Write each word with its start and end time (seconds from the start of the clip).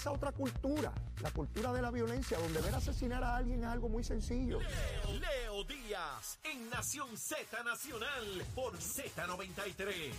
esa 0.00 0.12
otra 0.12 0.32
cultura, 0.32 0.90
la 1.20 1.30
cultura 1.30 1.74
de 1.74 1.82
la 1.82 1.90
violencia, 1.90 2.38
donde 2.38 2.62
ver 2.62 2.74
asesinar 2.74 3.22
a 3.22 3.36
alguien 3.36 3.60
es 3.62 3.66
algo 3.66 3.90
muy 3.90 4.02
sencillo. 4.02 4.58
Leo 4.58 5.62
Díaz 5.64 6.38
en 6.42 6.70
Nación 6.70 7.18
Z 7.18 7.62
Nacional 7.62 8.42
por 8.54 8.72
Z93. 8.78 10.14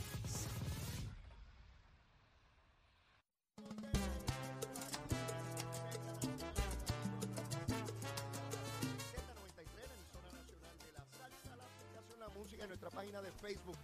Z93, 9.10 9.88
la 9.88 9.94
emisora 9.96 10.30
nacional 10.32 10.78
de 10.78 10.92
la 10.92 11.06
salsa, 11.18 11.56
la 11.58 11.66
aplicación 11.66 12.20
La 12.20 12.30
Música 12.30 12.62
en 12.62 12.70
nuestra 12.70 12.90
página 12.92 13.20
de 13.24 13.32
Facebook 13.32 13.78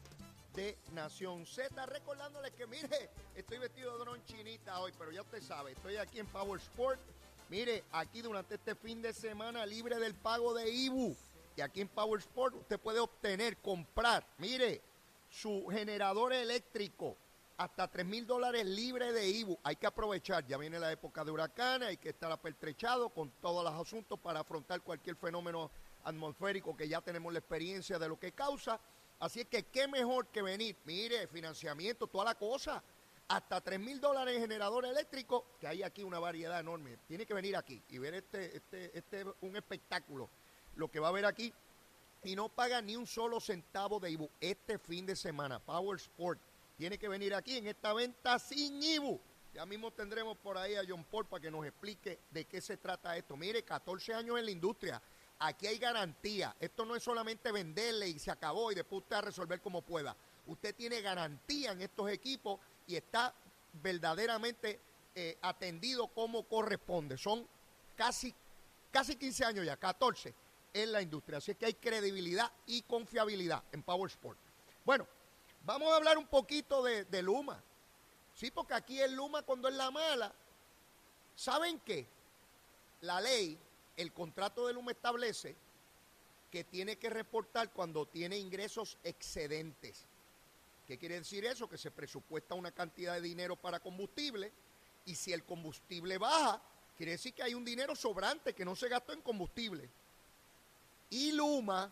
de 0.58 0.76
Nación 0.92 1.46
Z. 1.46 1.86
Recordándoles 1.86 2.52
que, 2.52 2.66
mire, 2.66 3.12
estoy 3.36 3.60
vestido 3.60 3.94
de 3.94 4.00
dron 4.00 4.26
chinita 4.26 4.80
hoy, 4.80 4.92
pero 4.98 5.12
ya 5.12 5.22
usted 5.22 5.42
sabe, 5.42 5.74
estoy 5.74 5.98
aquí 5.98 6.20
en 6.20 6.26
Power 6.26 6.60
Sport. 6.60 7.00
Mire, 7.50 7.84
aquí 7.92 8.24
durante 8.24 8.56
este 8.56 8.74
fin 8.74 9.00
de 9.00 9.14
semana 9.14 9.68
libre 9.68 10.00
del 10.00 10.16
pago 10.16 10.56
de 10.56 10.68
IBU. 10.70 11.16
Y 11.56 11.62
aquí 11.62 11.82
en 11.82 11.88
Power 11.88 12.20
Sport 12.20 12.56
usted 12.56 12.80
puede 12.80 13.00
obtener, 13.00 13.58
comprar, 13.58 14.26
mire, 14.40 14.82
su 15.30 15.68
generador 15.70 16.34
eléctrico 16.34 17.16
hasta 17.58 17.88
3 17.88 18.06
mil 18.06 18.26
dólares 18.26 18.66
libre 18.66 19.14
de 19.14 19.30
IBU. 19.30 19.60
Hay 19.64 19.76
que 19.76 19.86
aprovechar, 19.86 20.46
ya 20.48 20.58
viene 20.58 20.80
la 20.80 20.92
época 20.92 21.24
de 21.24 21.30
huracanes, 21.30 21.90
hay 21.90 21.98
que 21.98 22.10
estar 22.10 22.32
apertrechado 22.32 23.10
con 23.10 23.30
todos 23.42 23.64
los 23.64 23.74
asuntos 23.80 24.20
para 24.20 24.40
afrontar 24.40 24.82
cualquier 24.82 25.18
fenómeno 25.18 25.70
atmosférico 26.04 26.76
que 26.76 26.88
ya 26.90 27.02
tenemos 27.02 27.32
la 27.32 27.40
experiencia 27.40 28.00
de 28.00 28.08
lo 28.08 28.20
que 28.20 28.32
causa. 28.32 28.80
Así 29.20 29.42
es 29.42 29.48
que 29.48 29.64
qué 29.64 29.88
mejor 29.88 30.28
que 30.28 30.42
venir, 30.42 30.76
mire, 30.86 31.28
financiamiento, 31.28 32.08
toda 32.08 32.26
la 32.26 32.36
cosa, 32.36 32.84
hasta 33.28 33.62
3 33.62 33.80
mil 33.80 34.00
dólares 34.00 34.36
en 34.36 34.42
generador 34.42 34.86
eléctrico, 34.86 35.46
que 35.60 35.68
hay 35.68 35.84
aquí 35.84 36.04
una 36.04 36.20
variedad 36.20 36.60
enorme. 36.60 36.98
Tiene 37.08 37.26
que 37.26 37.34
venir 37.34 37.56
aquí 37.56 37.82
y 37.90 37.98
ver 37.98 38.14
este, 38.14 38.56
este, 38.56 38.98
este, 38.98 39.26
un 39.42 39.56
espectáculo, 39.56 40.30
lo 40.76 40.90
que 40.90 41.00
va 41.00 41.10
a 41.10 41.12
ver 41.12 41.26
aquí 41.26 41.54
y 42.24 42.36
no 42.36 42.50
paga 42.50 42.82
ni 42.82 42.96
un 42.96 43.08
solo 43.08 43.40
centavo 43.40 44.00
de 44.00 44.12
IBU 44.12 44.30
este 44.40 44.78
fin 44.78 45.06
de 45.06 45.16
semana. 45.16 45.60
Power 45.60 45.98
Sport 45.98 46.40
tiene 46.76 46.98
que 46.98 47.08
venir 47.08 47.34
aquí 47.34 47.58
en 47.58 47.68
esta 47.68 47.94
venta 47.94 48.38
sin 48.40 48.82
IBU. 48.82 49.20
Ya 49.54 49.66
mismo 49.66 49.92
tendremos 49.92 50.38
por 50.38 50.58
ahí 50.58 50.76
a 50.76 50.84
John 50.88 51.04
Paul 51.06 51.26
para 51.26 51.42
que 51.42 51.50
nos 51.50 51.66
explique 51.66 52.20
de 52.30 52.46
qué 52.46 52.62
se 52.62 52.78
trata 52.78 53.18
esto. 53.18 53.36
Mire, 53.36 53.64
14 53.64 54.14
años 54.14 54.38
en 54.38 54.46
la 54.46 54.52
industria. 54.52 55.02
Aquí 55.40 55.68
hay 55.68 55.78
garantía. 55.78 56.56
Esto 56.60 56.86
no 56.86 56.96
es 56.96 57.04
solamente 57.04 57.52
venderle 57.52 58.10
y 58.10 58.20
se 58.20 58.32
acabó 58.32 58.72
y 58.72 58.76
después 58.76 59.04
usted 59.04 59.18
a 59.18 59.22
resolver 59.22 59.62
como 59.62 59.82
pueda. 59.82 60.16
Usted 60.48 60.74
tiene 60.76 61.02
garantía 61.02 61.72
en 61.72 61.82
estos 61.82 62.10
equipos 62.10 62.60
y 62.88 62.96
está 62.96 63.34
verdaderamente 63.74 64.80
eh, 65.14 65.38
atendido 65.42 66.08
como 66.08 66.44
corresponde. 66.44 67.18
Son 67.18 67.48
casi, 67.96 68.34
casi 68.92 69.16
15 69.16 69.46
años 69.46 69.66
ya, 69.66 69.78
14 69.78 70.34
en 70.74 70.92
la 70.92 71.02
industria. 71.02 71.38
Así 71.38 71.54
que 71.56 71.68
hay 71.68 71.74
credibilidad 71.76 72.52
y 72.66 72.82
confiabilidad 72.84 73.64
en 73.72 73.84
Power 73.84 74.10
Sport. 74.10 74.40
Bueno, 74.86 75.08
vamos 75.66 75.92
a 75.92 75.98
hablar 75.98 76.18
un 76.18 76.28
poquito 76.28 76.82
de 76.84 77.22
Luma. 77.22 77.62
Sí, 78.38 78.52
porque 78.52 78.76
aquí 78.76 79.00
el 79.00 79.16
Luma 79.16 79.42
cuando 79.42 79.68
es 79.68 79.74
la 79.74 79.90
mala, 79.90 80.32
¿saben 81.36 81.80
qué? 81.80 82.08
La 83.02 83.20
ley, 83.20 83.58
el 83.98 84.14
contrato 84.14 84.68
de 84.68 84.74
Luma 84.74 84.92
establece 84.92 85.56
que 86.52 86.64
tiene 86.64 86.98
que 86.98 87.10
reportar 87.10 87.72
cuando 87.72 88.06
tiene 88.06 88.38
ingresos 88.38 88.98
excedentes. 89.04 90.06
¿Qué 90.88 90.98
quiere 90.98 91.16
decir 91.16 91.44
eso? 91.46 91.68
Que 91.68 91.78
se 91.78 91.92
presupuesta 91.92 92.56
una 92.56 92.72
cantidad 92.72 93.16
de 93.16 93.22
dinero 93.22 93.58
para 93.58 93.80
combustible 93.80 94.52
y 95.06 95.16
si 95.16 95.34
el 95.34 95.44
combustible 95.44 96.18
baja, 96.18 96.62
quiere 96.96 97.14
decir 97.14 97.34
que 97.34 97.44
hay 97.44 97.54
un 97.54 97.66
dinero 97.66 97.96
sobrante 97.96 98.54
que 98.54 98.64
no 98.64 98.76
se 98.76 98.88
gastó 98.88 99.14
en 99.14 99.22
combustible. 99.22 99.90
Y 101.10 101.32
Luma 101.32 101.92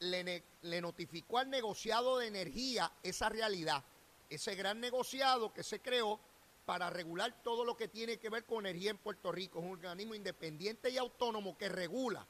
le, 0.00 0.42
le 0.62 0.80
notificó 0.80 1.38
al 1.38 1.48
negociado 1.48 2.18
de 2.18 2.26
energía 2.26 2.92
esa 3.02 3.28
realidad, 3.28 3.82
ese 4.28 4.54
gran 4.54 4.80
negociado 4.80 5.52
que 5.52 5.62
se 5.62 5.80
creó 5.80 6.18
para 6.64 6.90
regular 6.90 7.42
todo 7.42 7.64
lo 7.64 7.76
que 7.76 7.88
tiene 7.88 8.18
que 8.18 8.30
ver 8.30 8.44
con 8.44 8.66
energía 8.66 8.90
en 8.90 8.98
Puerto 8.98 9.32
Rico. 9.32 9.58
Es 9.58 9.64
un 9.64 9.72
organismo 9.72 10.14
independiente 10.14 10.90
y 10.90 10.98
autónomo 10.98 11.56
que 11.56 11.68
regula, 11.68 12.26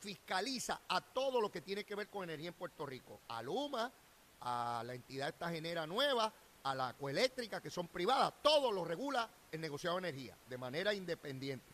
fiscaliza 0.00 0.80
a 0.88 1.00
todo 1.00 1.40
lo 1.40 1.50
que 1.50 1.60
tiene 1.60 1.84
que 1.84 1.94
ver 1.94 2.08
con 2.08 2.24
energía 2.24 2.48
en 2.48 2.54
Puerto 2.54 2.84
Rico. 2.84 3.20
A 3.28 3.42
Luma, 3.42 3.92
a 4.40 4.82
la 4.84 4.94
entidad 4.94 5.28
esta 5.28 5.50
genera 5.50 5.86
nueva, 5.86 6.32
a 6.64 6.74
la 6.74 6.94
coeléctrica, 6.94 7.60
que 7.60 7.70
son 7.70 7.86
privadas, 7.86 8.34
todo 8.42 8.72
lo 8.72 8.84
regula 8.84 9.30
el 9.52 9.60
negociado 9.60 9.96
de 9.96 10.08
energía, 10.08 10.36
de 10.48 10.58
manera 10.58 10.92
independiente. 10.92 11.72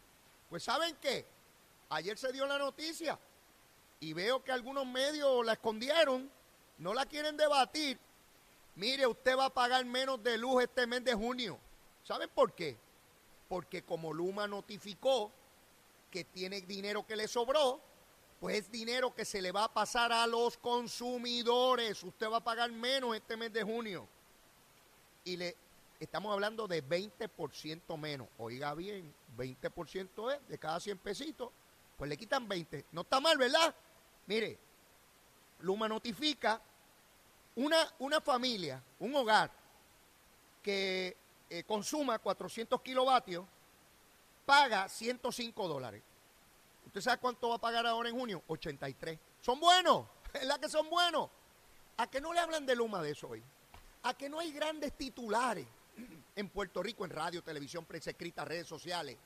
Pues 0.50 0.64
¿saben 0.64 0.96
qué? 1.00 1.26
Ayer 1.88 2.18
se 2.18 2.30
dio 2.30 2.46
la 2.46 2.58
noticia 2.58 3.18
y 4.00 4.12
veo 4.12 4.44
que 4.44 4.52
algunos 4.52 4.86
medios 4.86 5.44
la 5.46 5.54
escondieron, 5.54 6.30
no 6.78 6.92
la 6.92 7.06
quieren 7.06 7.36
debatir. 7.38 7.98
Mire, 8.74 9.06
usted 9.06 9.36
va 9.36 9.46
a 9.46 9.54
pagar 9.54 9.84
menos 9.84 10.22
de 10.22 10.36
luz 10.36 10.62
este 10.62 10.86
mes 10.86 11.04
de 11.04 11.14
junio. 11.14 11.58
¿Saben 12.04 12.28
por 12.30 12.52
qué? 12.52 12.76
Porque 13.48 13.82
como 13.82 14.12
Luma 14.12 14.46
notificó 14.46 15.30
que 16.10 16.24
tiene 16.24 16.60
dinero 16.62 17.06
que 17.06 17.16
le 17.16 17.28
sobró, 17.28 17.80
pues 18.40 18.56
es 18.56 18.72
dinero 18.72 19.14
que 19.14 19.24
se 19.24 19.40
le 19.40 19.52
va 19.52 19.64
a 19.64 19.72
pasar 19.72 20.12
a 20.12 20.26
los 20.26 20.56
consumidores. 20.56 22.02
Usted 22.02 22.28
va 22.28 22.38
a 22.38 22.44
pagar 22.44 22.72
menos 22.72 23.14
este 23.14 23.36
mes 23.36 23.52
de 23.52 23.62
junio. 23.62 24.08
Y 25.24 25.36
le 25.36 25.56
estamos 26.00 26.32
hablando 26.32 26.66
de 26.66 26.84
20% 26.84 27.96
menos. 27.96 28.26
Oiga 28.38 28.74
bien, 28.74 29.14
20% 29.36 30.34
es 30.34 30.48
de 30.48 30.58
cada 30.58 30.80
100 30.80 30.98
pesitos, 30.98 31.50
pues 31.96 32.08
le 32.08 32.16
quitan 32.16 32.48
20. 32.48 32.86
No 32.90 33.02
está 33.02 33.20
mal, 33.20 33.38
¿verdad? 33.38 33.74
Mire, 34.26 34.58
Luma 35.60 35.88
notifica 35.88 36.60
una, 37.54 37.94
una 38.00 38.20
familia, 38.20 38.82
un 38.98 39.14
hogar 39.14 39.52
que 40.62 41.16
eh, 41.52 41.64
consuma 41.64 42.18
400 42.18 42.80
kilovatios, 42.80 43.44
paga 44.46 44.88
105 44.88 45.68
dólares. 45.68 46.02
¿Usted 46.86 47.02
sabe 47.02 47.18
cuánto 47.18 47.50
va 47.50 47.56
a 47.56 47.60
pagar 47.60 47.86
ahora 47.86 48.08
en 48.08 48.16
junio? 48.16 48.42
83. 48.46 49.18
¿Son 49.42 49.60
buenos? 49.60 50.06
¿Verdad 50.32 50.58
que 50.58 50.70
son 50.70 50.88
buenos? 50.88 51.28
¿A 51.98 52.06
que 52.06 52.22
no 52.22 52.32
le 52.32 52.40
hablan 52.40 52.64
de 52.64 52.74
Luma 52.74 53.02
de 53.02 53.10
eso 53.10 53.28
hoy? 53.28 53.42
¿A 54.04 54.14
que 54.14 54.30
no 54.30 54.38
hay 54.38 54.50
grandes 54.50 54.96
titulares 54.96 55.66
en 56.36 56.48
Puerto 56.48 56.82
Rico 56.82 57.04
en 57.04 57.10
radio, 57.10 57.42
televisión, 57.42 57.84
prensa 57.84 58.10
escrita, 58.10 58.46
redes 58.46 58.66
sociales? 58.66 59.18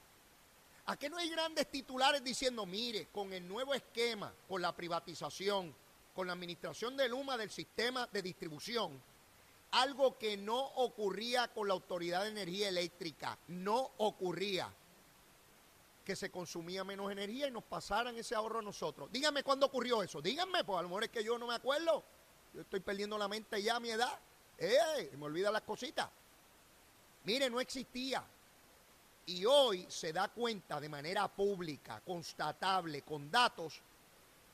¿A 0.86 0.96
que 0.96 1.08
no 1.08 1.18
hay 1.18 1.30
grandes 1.30 1.70
titulares 1.70 2.24
diciendo, 2.24 2.66
mire, 2.66 3.06
con 3.12 3.32
el 3.32 3.46
nuevo 3.46 3.72
esquema, 3.72 4.32
con 4.48 4.60
la 4.60 4.74
privatización, 4.74 5.72
con 6.12 6.26
la 6.26 6.32
administración 6.32 6.96
de 6.96 7.08
Luma 7.08 7.36
del 7.36 7.50
sistema 7.50 8.08
de 8.12 8.22
distribución, 8.22 9.00
algo 9.76 10.16
que 10.16 10.38
no 10.38 10.58
ocurría 10.58 11.48
con 11.48 11.68
la 11.68 11.74
Autoridad 11.74 12.22
de 12.22 12.30
Energía 12.30 12.68
Eléctrica, 12.68 13.38
no 13.48 13.92
ocurría 13.98 14.72
que 16.02 16.16
se 16.16 16.30
consumía 16.30 16.82
menos 16.82 17.10
energía 17.12 17.48
y 17.48 17.50
nos 17.50 17.64
pasaran 17.64 18.16
ese 18.16 18.34
ahorro 18.34 18.60
a 18.60 18.62
nosotros. 18.62 19.10
Díganme 19.12 19.42
cuándo 19.42 19.66
ocurrió 19.66 20.02
eso, 20.02 20.22
díganme, 20.22 20.64
pues 20.64 20.78
a 20.78 20.82
lo 20.82 20.88
mejor 20.88 21.04
es 21.04 21.10
que 21.10 21.22
yo 21.22 21.38
no 21.38 21.46
me 21.48 21.54
acuerdo. 21.54 22.02
Yo 22.54 22.62
estoy 22.62 22.80
perdiendo 22.80 23.18
la 23.18 23.28
mente 23.28 23.62
ya 23.62 23.76
a 23.76 23.80
mi 23.80 23.90
edad. 23.90 24.18
¡Eh! 24.56 25.10
Me 25.18 25.26
olvidan 25.26 25.52
las 25.52 25.62
cositas. 25.62 26.08
Mire, 27.24 27.50
no 27.50 27.60
existía. 27.60 28.24
Y 29.26 29.44
hoy 29.44 29.84
se 29.90 30.12
da 30.12 30.28
cuenta 30.28 30.80
de 30.80 30.88
manera 30.88 31.28
pública, 31.28 32.00
constatable, 32.00 33.02
con 33.02 33.30
datos, 33.30 33.82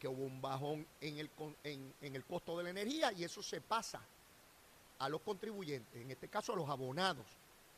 que 0.01 0.09
hubo 0.09 0.25
un 0.25 0.41
bajón 0.41 0.85
en 1.01 1.19
el, 1.19 1.31
en, 1.63 1.95
en 2.01 2.17
el 2.17 2.25
costo 2.25 2.59
de 2.59 2.65
la 2.65 2.71
energía 2.71 3.13
y 3.13 3.23
eso 3.23 3.41
se 3.41 3.61
pasa 3.61 4.03
a 5.03 5.09
los 5.09 5.21
contribuyentes, 5.23 6.01
en 6.01 6.13
este 6.13 6.29
caso 6.29 6.53
a 6.53 6.57
los 6.57 6.69
abonados, 6.71 7.27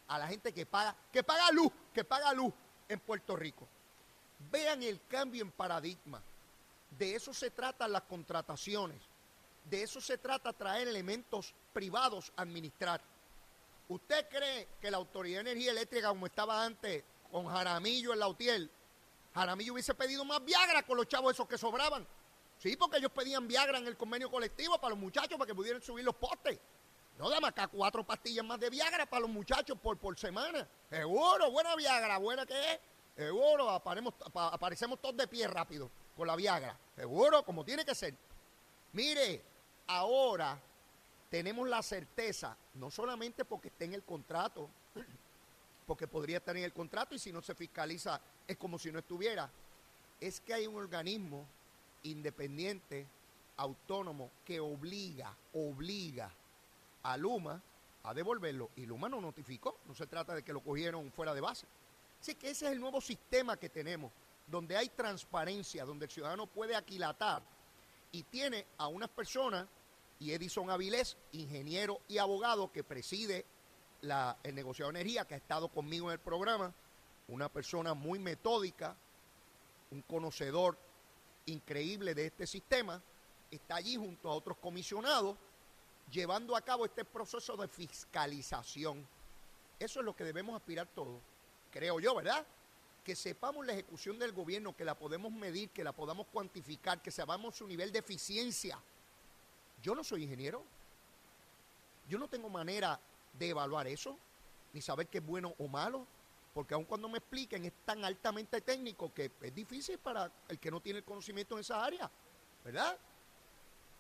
a 0.09 0.19
la 0.19 0.27
gente 0.29 0.53
que 0.53 0.67
paga, 0.67 0.95
que 1.11 1.23
paga 1.23 1.51
luz, 1.53 1.73
que 1.95 2.05
paga 2.05 2.35
luz 2.35 2.53
en 2.87 3.01
Puerto 3.01 3.35
Rico. 3.35 3.67
Vean 4.51 4.83
el 4.83 5.01
cambio 5.09 5.43
en 5.43 5.51
paradigma. 5.51 6.23
De 6.91 7.15
eso 7.15 7.33
se 7.33 7.51
tratan 7.51 7.93
las 7.93 8.03
contrataciones. 8.03 9.01
De 9.65 9.83
eso 9.83 10.03
se 10.03 10.19
trata 10.19 10.53
traer 10.53 10.87
elementos 10.87 11.55
privados 11.73 12.31
a 12.37 12.43
administrar. 12.43 13.01
¿Usted 13.89 14.29
cree 14.29 14.69
que 14.79 14.91
la 14.91 14.99
Autoridad 14.99 15.43
de 15.43 15.53
Energía 15.53 15.71
Eléctrica, 15.71 16.09
como 16.09 16.27
estaba 16.27 16.63
antes, 16.63 17.05
con 17.33 17.47
Jaramillo 17.47 18.13
en 18.13 18.19
la 18.19 18.29
UTIEL, 18.29 18.71
Jaramillo 19.35 19.73
hubiese 19.73 19.95
pedido 19.95 20.27
más 20.27 20.45
Viagra 20.45 20.83
con 20.83 20.99
los 20.99 21.09
chavos 21.09 21.33
esos 21.33 21.49
que 21.49 21.57
sobraban? 21.57 22.07
Sí, 22.59 22.77
porque 22.77 22.99
ellos 22.99 23.13
pedían 23.13 23.49
Viagra 23.49 23.79
en 23.79 23.87
el 23.87 23.97
convenio 23.97 24.31
colectivo 24.31 24.79
para 24.79 24.91
los 24.91 24.99
muchachos 24.99 25.39
para 25.39 25.47
que 25.47 25.55
pudieran 25.55 25.81
subir 25.81 26.05
los 26.05 26.17
postes. 26.17 26.61
No, 27.19 27.31
dame 27.31 27.47
acá 27.49 27.69
cuatro 27.69 28.05
pastillas 28.05 28.45
más 28.45 28.59
de 28.59 28.71
Viagra 28.71 29.07
para 29.07 29.21
los 29.21 29.31
muchachos 29.31 29.79
por, 29.81 29.97
por 29.99 30.19
semana. 30.19 30.67
Seguro, 30.91 31.51
buena 31.51 31.77
Viagra, 31.77 32.19
buena 32.19 32.45
que 32.45 32.73
es. 32.75 32.81
Seguro, 33.17 33.71
aparemos, 33.71 34.15
apa- 34.25 34.49
aparecemos 34.49 35.01
todos 35.01 35.17
de 35.17 35.29
pie 35.29 35.47
rápido 35.47 35.89
con 36.17 36.27
la 36.27 36.35
Viagra. 36.35 36.77
Seguro, 36.97 37.45
como 37.45 37.65
tiene 37.65 37.85
que 37.85 37.95
ser. 37.95 38.15
Mire, 38.93 39.43
ahora 39.87 40.59
tenemos 41.31 41.69
la 41.69 41.83
certeza, 41.83 42.57
no 42.75 42.91
solamente 42.91 43.45
porque 43.45 43.69
esté 43.69 43.85
en 43.85 43.95
el 43.95 44.03
contrato, 44.03 44.69
porque 45.87 46.09
podría 46.09 46.39
estar 46.39 46.57
en 46.57 46.65
el 46.65 46.73
contrato 46.73 47.15
y 47.15 47.19
si 47.21 47.33
no 47.33 47.43
se 47.43 47.55
fiscaliza 47.55 48.21
es 48.49 48.57
como 48.57 48.79
si 48.79 48.91
no 48.91 48.99
estuviera, 48.99 49.49
es 50.21 50.41
que 50.41 50.55
hay 50.55 50.67
un 50.67 50.77
organismo 50.77 51.47
independiente, 52.03 53.07
autónomo, 53.57 54.31
que 54.45 54.59
obliga, 54.61 55.35
obliga 55.55 56.31
a 57.05 57.17
Luma 57.17 57.63
a 58.03 58.13
devolverlo 58.13 58.71
y 58.77 58.85
Luma 58.85 59.09
no 59.09 59.21
notificó, 59.21 59.79
no 59.87 59.95
se 59.95 60.07
trata 60.07 60.35
de 60.35 60.43
que 60.43 60.53
lo 60.53 60.61
cogieron 60.61 61.11
fuera 61.11 61.33
de 61.33 61.41
base. 61.41 61.67
Así 62.21 62.35
que 62.35 62.51
ese 62.51 62.67
es 62.67 62.73
el 62.73 62.81
nuevo 62.81 63.01
sistema 63.01 63.57
que 63.57 63.71
tenemos, 63.71 64.13
donde 64.47 64.77
hay 64.77 64.89
transparencia, 64.91 65.85
donde 65.85 66.07
el 66.07 66.11
ciudadano 66.11 66.47
puede 66.47 66.77
aquilatar 66.77 67.43
y 68.13 68.23
tiene 68.25 68.67
a 68.79 68.89
unas 68.89 69.09
personas, 69.09 69.67
y 70.21 70.33
Edison 70.33 70.71
Avilés, 70.71 71.17
ingeniero 71.33 72.01
y 72.09 72.19
abogado 72.19 72.71
que 72.71 72.85
preside 72.85 73.45
la, 74.03 74.37
el 74.43 74.55
negociado 74.55 74.93
de 74.93 75.01
energía, 75.01 75.27
que 75.27 75.35
ha 75.35 75.39
estado 75.39 75.69
conmigo 75.69 76.09
en 76.09 76.13
el 76.13 76.21
programa, 76.21 76.73
una 77.29 77.49
persona 77.49 77.95
muy 77.95 78.19
metódica, 78.19 78.97
un 79.91 80.03
conocedor 80.03 80.79
increíble 81.47 82.15
de 82.15 82.27
este 82.27 82.47
sistema, 82.47 83.03
está 83.51 83.77
allí 83.77 83.97
junto 83.97 84.31
a 84.31 84.35
otros 84.35 84.59
comisionados 84.59 85.37
llevando 86.11 86.57
a 86.57 86.63
cabo 86.63 86.85
este 86.85 87.05
proceso 87.05 87.57
de 87.57 87.69
fiscalización. 87.69 89.07
Eso 89.79 90.01
es 90.01 90.07
lo 90.07 90.15
que 90.15 90.25
debemos 90.25 90.55
aspirar 90.55 90.87
todos, 90.95 91.21
creo 91.71 92.01
yo, 92.01 92.15
¿verdad? 92.15 92.47
Que 93.03 93.17
sepamos 93.17 93.67
la 93.67 93.73
ejecución 93.73 94.19
del 94.19 94.33
gobierno, 94.33 94.77
que 94.77 94.85
la 94.85 94.97
podemos 94.97 95.33
medir, 95.33 95.71
que 95.71 95.85
la 95.85 95.93
podamos 95.93 96.27
cuantificar, 96.29 97.03
que 97.03 97.11
sepamos 97.11 97.57
su 97.57 97.67
nivel 97.67 97.93
de 97.93 97.99
eficiencia. 97.99 98.79
Yo 99.83 99.95
no 99.95 100.05
soy 100.05 100.23
ingeniero, 100.23 100.65
yo 102.09 102.19
no 102.19 102.29
tengo 102.29 102.49
manera 102.49 102.99
de 103.33 103.49
evaluar 103.49 103.87
eso, 103.87 104.17
ni 104.73 104.81
saber 104.81 105.09
qué 105.09 105.19
es 105.19 105.27
bueno 105.27 105.55
o 105.59 105.69
malo, 105.69 106.07
porque 106.55 106.75
aun 106.75 106.85
cuando 106.85 107.09
me 107.09 107.19
expliquen 107.19 107.65
es 107.65 107.73
tan 107.85 108.05
altamente 108.05 108.61
técnico 108.61 109.13
que 109.13 109.31
es 109.43 109.55
difícil 109.55 109.99
para 109.99 110.31
el 110.49 110.59
que 110.59 110.71
no 110.71 110.81
tiene 110.81 111.01
el 111.01 111.05
conocimiento 111.05 111.57
en 111.57 111.61
esa 111.61 111.85
área, 111.85 112.11
¿verdad? 112.65 112.97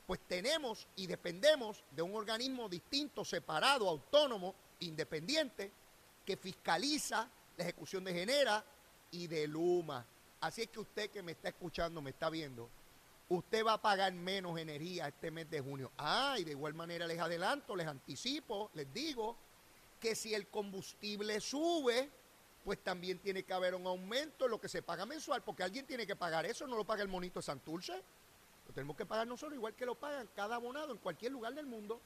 Pues 0.06 0.20
tenemos 0.28 0.86
y 0.96 1.06
dependemos 1.06 1.82
de 1.90 2.02
un 2.02 2.14
organismo 2.14 2.68
distinto, 2.68 3.24
separado, 3.24 3.88
autónomo, 3.88 4.54
independiente, 4.80 5.70
que 6.24 6.36
fiscaliza 6.36 7.28
la 7.56 7.64
ejecución 7.64 8.04
de 8.04 8.12
Genera 8.12 8.64
y 9.10 9.26
de 9.26 9.46
Luma. 9.46 10.04
Así 10.40 10.62
es 10.62 10.68
que 10.68 10.80
usted 10.80 11.10
que 11.10 11.22
me 11.22 11.32
está 11.32 11.48
escuchando, 11.48 12.02
me 12.02 12.10
está 12.10 12.28
viendo, 12.28 12.68
usted 13.28 13.64
va 13.64 13.74
a 13.74 13.82
pagar 13.82 14.12
menos 14.12 14.58
energía 14.58 15.08
este 15.08 15.30
mes 15.30 15.48
de 15.50 15.60
junio. 15.60 15.90
Ah, 15.96 16.36
y 16.38 16.44
de 16.44 16.50
igual 16.50 16.74
manera 16.74 17.06
les 17.06 17.18
adelanto, 17.18 17.74
les 17.74 17.86
anticipo, 17.86 18.70
les 18.74 18.92
digo 18.92 19.36
que 20.00 20.14
si 20.14 20.34
el 20.34 20.48
combustible 20.48 21.40
sube, 21.40 22.10
pues 22.64 22.82
también 22.82 23.18
tiene 23.18 23.42
que 23.42 23.52
haber 23.52 23.74
un 23.74 23.86
aumento 23.86 24.44
en 24.44 24.50
lo 24.50 24.60
que 24.60 24.68
se 24.68 24.82
paga 24.82 25.06
mensual, 25.06 25.42
porque 25.42 25.62
alguien 25.62 25.86
tiene 25.86 26.06
que 26.06 26.16
pagar 26.16 26.46
eso, 26.46 26.66
no 26.66 26.76
lo 26.76 26.84
paga 26.84 27.02
el 27.02 27.08
monito 27.08 27.38
de 27.38 27.44
Santurce. 27.44 28.02
Tenemos 28.74 28.96
que 28.96 29.06
pagar 29.06 29.26
nosotros 29.26 29.56
igual 29.56 29.74
que 29.74 29.86
lo 29.86 29.94
pagan 29.94 30.28
cada 30.34 30.56
abonado 30.56 30.92
en 30.92 30.98
cualquier 30.98 31.32
lugar 31.32 31.54
del 31.54 31.66
mundo. 31.66 32.00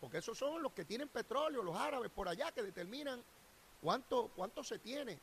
Porque 0.00 0.18
esos 0.18 0.36
son 0.38 0.62
los 0.62 0.72
que 0.72 0.84
tienen 0.84 1.08
petróleo, 1.08 1.62
los 1.62 1.76
árabes 1.76 2.10
por 2.10 2.28
allá, 2.28 2.52
que 2.52 2.62
determinan 2.62 3.22
cuánto, 3.80 4.30
cuánto 4.36 4.62
se 4.62 4.78
tiene 4.78 5.18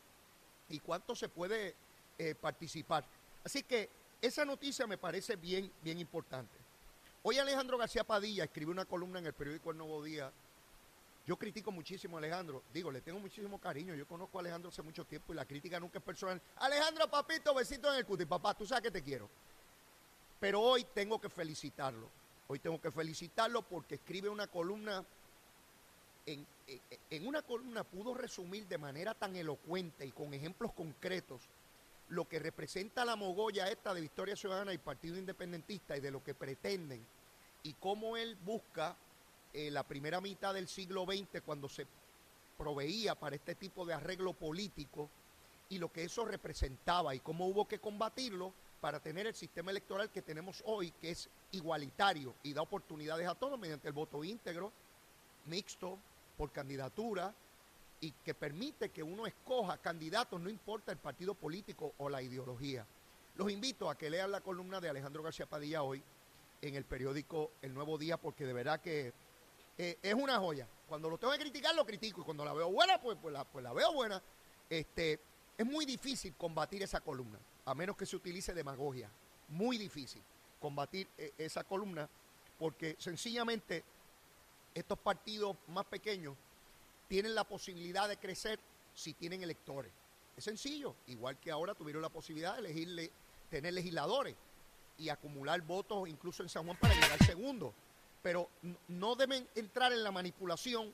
y 0.70 0.80
cuánto 0.80 1.16
se 1.16 1.30
puede 1.30 1.76
eh, 2.18 2.36
participar. 2.36 3.06
Así 3.44 3.64
que 3.64 3.90
esa 4.22 4.44
noticia 4.44 4.88
me 4.88 4.98
parece 4.98 5.36
bien, 5.36 5.72
bien 5.82 6.00
importante. 6.00 6.58
Hoy 7.24 7.38
Alejandro 7.38 7.78
García 7.78 8.04
Padilla 8.04 8.44
escribió 8.44 8.72
una 8.72 8.86
columna 8.86 9.20
en 9.20 9.28
el 9.28 9.34
periódico 9.34 9.72
El 9.72 9.78
Nuevo 9.78 10.04
Día. 10.04 10.32
Yo 11.26 11.38
critico 11.38 11.72
muchísimo 11.72 12.18
a 12.18 12.20
Alejandro, 12.20 12.64
digo, 12.72 12.92
le 12.92 13.02
tengo 13.02 13.20
muchísimo 13.20 13.60
cariño, 13.60 13.96
yo 13.96 14.08
conozco 14.08 14.38
a 14.38 14.42
Alejandro 14.42 14.70
hace 14.70 14.84
mucho 14.84 15.06
tiempo 15.06 15.34
y 15.34 15.36
la 15.36 15.46
crítica 15.46 15.80
nunca 15.80 15.98
es 15.98 16.06
personal. 16.06 16.40
Alejandro, 16.58 17.10
papito, 17.10 17.54
besito 17.54 17.92
en 17.92 18.00
el 18.00 18.06
cuti, 18.06 18.26
papá, 18.26 18.54
tú 18.54 18.66
sabes 18.66 18.84
que 18.84 18.92
te 18.92 19.02
quiero. 19.02 19.28
Pero 20.40 20.62
hoy 20.62 20.86
tengo 20.94 21.20
que 21.20 21.30
felicitarlo. 21.30 22.08
Hoy 22.48 22.60
tengo 22.60 22.80
que 22.80 22.92
felicitarlo 22.92 23.62
porque 23.64 23.96
escribe 23.96 24.30
una 24.30 24.48
columna. 24.48 25.04
En, 26.26 26.46
en- 26.68 26.82
en 27.12 27.28
una 27.28 27.42
columna 27.44 27.84
pudo 27.84 28.14
resumir 28.16 28.68
de 28.68 28.78
manera 28.78 29.14
tan 29.14 29.36
elocuente 29.36 30.06
y 30.06 30.12
con 30.12 30.34
ejemplos 30.34 30.74
concretos 30.74 31.42
lo 32.10 32.28
que 32.28 32.40
representa 32.40 33.06
la 33.06 33.16
mogolla 33.16 33.70
esta 33.70 33.94
de 33.94 34.02
Victoria 34.02 34.36
Ciudadana 34.36 34.74
y 34.74 34.78
Partido 34.80 35.18
Independentista 35.18 35.96
y 35.98 36.02
de 36.02 36.12
lo 36.12 36.24
que 36.24 36.34
pretenden 36.36 37.04
y 37.64 37.74
cómo 37.74 38.18
él 38.18 38.36
busca 38.44 38.96
eh, 39.54 39.72
la 39.72 39.84
primera 39.84 40.20
mitad 40.22 40.54
del 40.54 40.68
siglo 40.68 41.06
XX 41.06 41.42
cuando 41.46 41.68
se 41.70 41.86
proveía 42.58 43.16
para 43.16 43.36
este 43.36 43.56
tipo 43.56 43.86
de 43.86 43.94
arreglo 43.94 44.34
político 44.34 45.10
y 45.70 45.78
lo 45.80 45.92
que 45.92 46.04
eso 46.04 46.26
representaba 46.26 47.14
y 47.16 47.20
cómo 47.20 47.48
hubo 47.48 47.68
que 47.68 47.80
combatirlo 47.80 48.52
para 48.86 49.00
tener 49.00 49.26
el 49.26 49.34
sistema 49.34 49.72
electoral 49.72 50.12
que 50.12 50.22
tenemos 50.22 50.62
hoy, 50.64 50.92
que 50.92 51.10
es 51.10 51.28
igualitario 51.54 52.36
y 52.44 52.54
da 52.54 52.62
oportunidades 52.62 53.28
a 53.28 53.34
todos 53.34 53.58
mediante 53.58 53.88
el 53.88 53.96
voto 53.96 54.24
íntegro, 54.24 54.72
mixto, 55.48 55.98
por 56.38 56.52
candidatura, 56.52 57.34
y 58.00 58.12
que 58.12 58.36
permite 58.36 58.90
que 58.90 59.02
uno 59.02 59.26
escoja 59.26 59.80
candidatos, 59.80 60.40
no 60.40 60.52
importa 60.52 60.92
el 60.92 61.00
partido 61.00 61.34
político 61.34 61.96
o 61.98 62.10
la 62.10 62.22
ideología. 62.22 62.86
Los 63.34 63.52
invito 63.52 63.90
a 63.90 63.98
que 63.98 64.08
lean 64.08 64.30
la 64.30 64.42
columna 64.42 64.80
de 64.80 64.90
Alejandro 64.90 65.24
García 65.24 65.48
Padilla 65.48 65.82
hoy 65.82 66.04
en 66.62 66.76
el 66.76 66.86
periódico 66.86 67.54
El 67.64 67.74
Nuevo 67.74 67.98
Día, 67.98 68.18
porque 68.18 68.46
de 68.46 68.54
verdad 68.54 68.82
que 68.82 69.14
eh, 69.80 69.98
es 70.04 70.14
una 70.14 70.38
joya. 70.38 70.68
Cuando 70.88 71.10
lo 71.10 71.18
tengo 71.18 71.34
que 71.34 71.40
criticar, 71.40 71.74
lo 71.74 71.88
critico, 71.88 72.22
y 72.22 72.24
cuando 72.24 72.46
la 72.46 72.54
veo 72.54 72.70
buena, 72.70 73.02
pues, 73.02 73.18
pues, 73.20 73.34
la, 73.34 73.46
pues 73.46 73.64
la 73.64 73.74
veo 73.74 73.92
buena. 73.94 74.22
Este, 74.70 75.20
es 75.58 75.66
muy 75.66 75.86
difícil 75.86 76.36
combatir 76.36 76.84
esa 76.84 77.02
columna, 77.02 77.40
a 77.66 77.76
menos 77.76 77.98
que 77.98 78.06
se 78.06 78.16
utilice 78.16 78.54
demagogia. 78.54 79.10
Muy 79.50 79.78
difícil 79.78 80.22
combatir 80.60 81.08
eh, 81.18 81.34
esa 81.38 81.64
columna, 81.64 82.10
porque 82.58 82.96
sencillamente 83.00 83.84
estos 84.74 84.98
partidos 85.00 85.56
más 85.68 85.86
pequeños 85.86 86.36
tienen 87.08 87.36
la 87.36 87.44
posibilidad 87.44 88.10
de 88.10 88.18
crecer 88.18 88.60
si 88.94 89.14
tienen 89.14 89.44
electores. 89.44 89.92
Es 90.36 90.44
sencillo, 90.44 90.96
igual 91.08 91.38
que 91.40 91.52
ahora 91.52 91.76
tuvieron 91.76 92.02
la 92.02 92.10
posibilidad 92.10 92.54
de 92.54 92.60
elegirle, 92.60 93.12
tener 93.50 93.74
legisladores 93.74 94.36
y 94.98 95.10
acumular 95.10 95.62
votos 95.62 96.08
incluso 96.08 96.44
en 96.44 96.50
San 96.50 96.66
Juan 96.66 96.78
para 96.78 96.94
llegar 96.94 97.24
segundo. 97.24 97.74
Pero 98.22 98.50
no 98.88 99.16
deben 99.16 99.48
entrar 99.56 99.94
en 99.94 100.04
la 100.04 100.12
manipulación 100.12 100.94